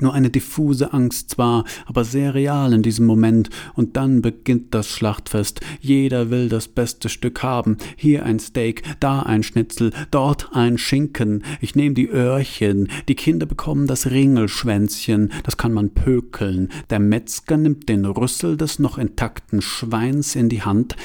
Nur 0.00 0.14
eine 0.14 0.30
diffuse 0.30 0.92
Angst 0.92 1.30
zwar, 1.30 1.64
aber 1.86 2.04
sehr 2.04 2.34
real 2.34 2.72
in 2.72 2.82
diesem 2.82 3.06
Moment, 3.06 3.50
und 3.74 3.96
dann 3.96 4.22
beginnt 4.22 4.74
das 4.74 4.88
Schlachtfest. 4.88 5.60
Jeder 5.80 6.30
will 6.30 6.48
das 6.48 6.68
beste 6.68 7.08
Stück 7.08 7.42
haben. 7.42 7.76
Hier 7.96 8.24
ein 8.24 8.38
Steak, 8.38 8.82
da 9.00 9.20
ein 9.22 9.42
Schnitzel, 9.42 9.92
dort 10.10 10.50
ein 10.52 10.78
Schinken. 10.78 11.44
Ich 11.60 11.74
nehme 11.74 11.94
die 11.94 12.08
Öhrchen, 12.08 12.88
die 13.08 13.14
Kinder 13.14 13.46
bekommen 13.46 13.86
das 13.86 14.10
Ringelschwänzchen, 14.10 15.32
das 15.42 15.56
kann 15.56 15.72
man 15.72 15.90
pökeln. 15.90 16.70
Der 16.90 16.98
Metzger 16.98 17.56
nimmt 17.56 17.88
den 17.88 18.04
Rüssel 18.04 18.56
des 18.56 18.78
noch 18.78 18.98
intakten 18.98 19.62
Schweins 19.62 20.34
in 20.34 20.48
die 20.48 20.62
Hand. 20.62 20.96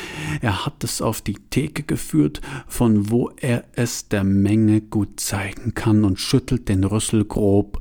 Er 0.42 0.66
hat 0.66 0.84
es 0.84 1.02
auf 1.02 1.22
die 1.22 1.38
Theke 1.50 1.84
geführt, 1.84 2.42
von 2.68 3.10
wo 3.10 3.32
er 3.38 3.66
es 3.74 4.08
der 4.08 4.24
Menge 4.24 4.82
gut 4.82 5.20
zeigen 5.20 5.74
kann 5.74 6.04
und 6.04 6.20
schüttelt 6.20 6.70
den 6.70 6.84
Rüssel 6.84 7.26
grob 7.26 7.80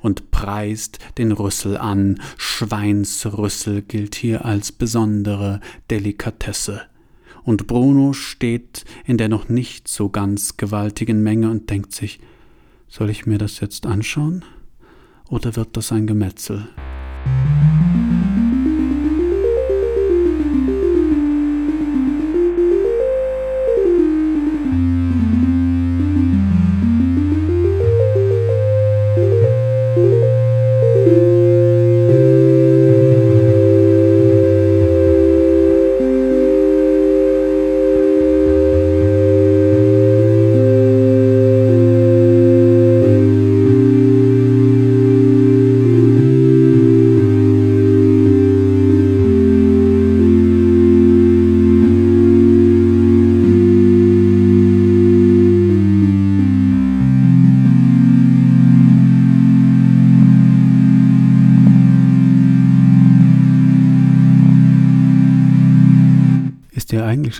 und 0.00 0.30
preist 0.30 0.98
den 1.18 1.32
Rüssel 1.32 1.76
an. 1.76 2.20
Schweinsrüssel 2.36 3.82
gilt 3.82 4.14
hier 4.14 4.44
als 4.44 4.72
besondere 4.72 5.60
Delikatesse. 5.90 6.82
Und 7.42 7.66
Bruno 7.66 8.12
steht 8.12 8.84
in 9.04 9.16
der 9.16 9.28
noch 9.28 9.48
nicht 9.48 9.88
so 9.88 10.08
ganz 10.08 10.56
gewaltigen 10.56 11.22
Menge 11.22 11.50
und 11.50 11.70
denkt 11.70 11.94
sich, 11.94 12.20
soll 12.88 13.10
ich 13.10 13.26
mir 13.26 13.38
das 13.38 13.60
jetzt 13.60 13.86
anschauen? 13.86 14.44
Oder 15.28 15.56
wird 15.56 15.76
das 15.76 15.92
ein 15.92 16.06
Gemetzel? 16.06 16.68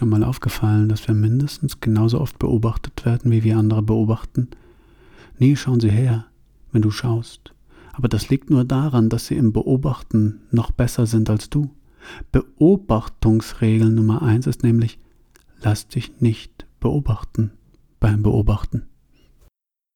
Schon 0.01 0.09
mal 0.09 0.25
aufgefallen, 0.25 0.89
dass 0.89 1.07
wir 1.09 1.15
mindestens 1.15 1.81
genauso 1.81 2.23
oft 2.23 2.39
beobachtet 2.39 3.05
werden, 3.05 3.31
wie 3.31 3.45
wir 3.45 3.59
andere 3.59 3.83
beobachten? 3.83 4.49
Nie 5.39 5.57
schauen 5.57 5.79
sie 5.79 5.91
her, 5.91 6.25
wenn 6.73 6.81
du 6.81 6.91
schaust. 6.91 7.53
Aber 7.93 8.09
das 8.09 8.31
liegt 8.31 8.49
nur 8.49 8.65
daran, 8.65 9.11
dass 9.11 9.27
sie 9.27 9.37
im 9.37 9.53
Beobachten 9.53 10.41
noch 10.53 10.71
besser 10.71 11.05
sind 11.05 11.29
als 11.29 11.51
du. 11.51 11.69
Beobachtungsregel 12.33 13.91
Nummer 13.91 14.23
eins 14.23 14.47
ist 14.47 14.63
nämlich 14.63 14.99
Lass 15.61 15.87
dich 15.87 16.19
nicht 16.23 16.65
beobachten 16.81 17.51
beim 18.01 18.23
Beobachten. 18.23 18.85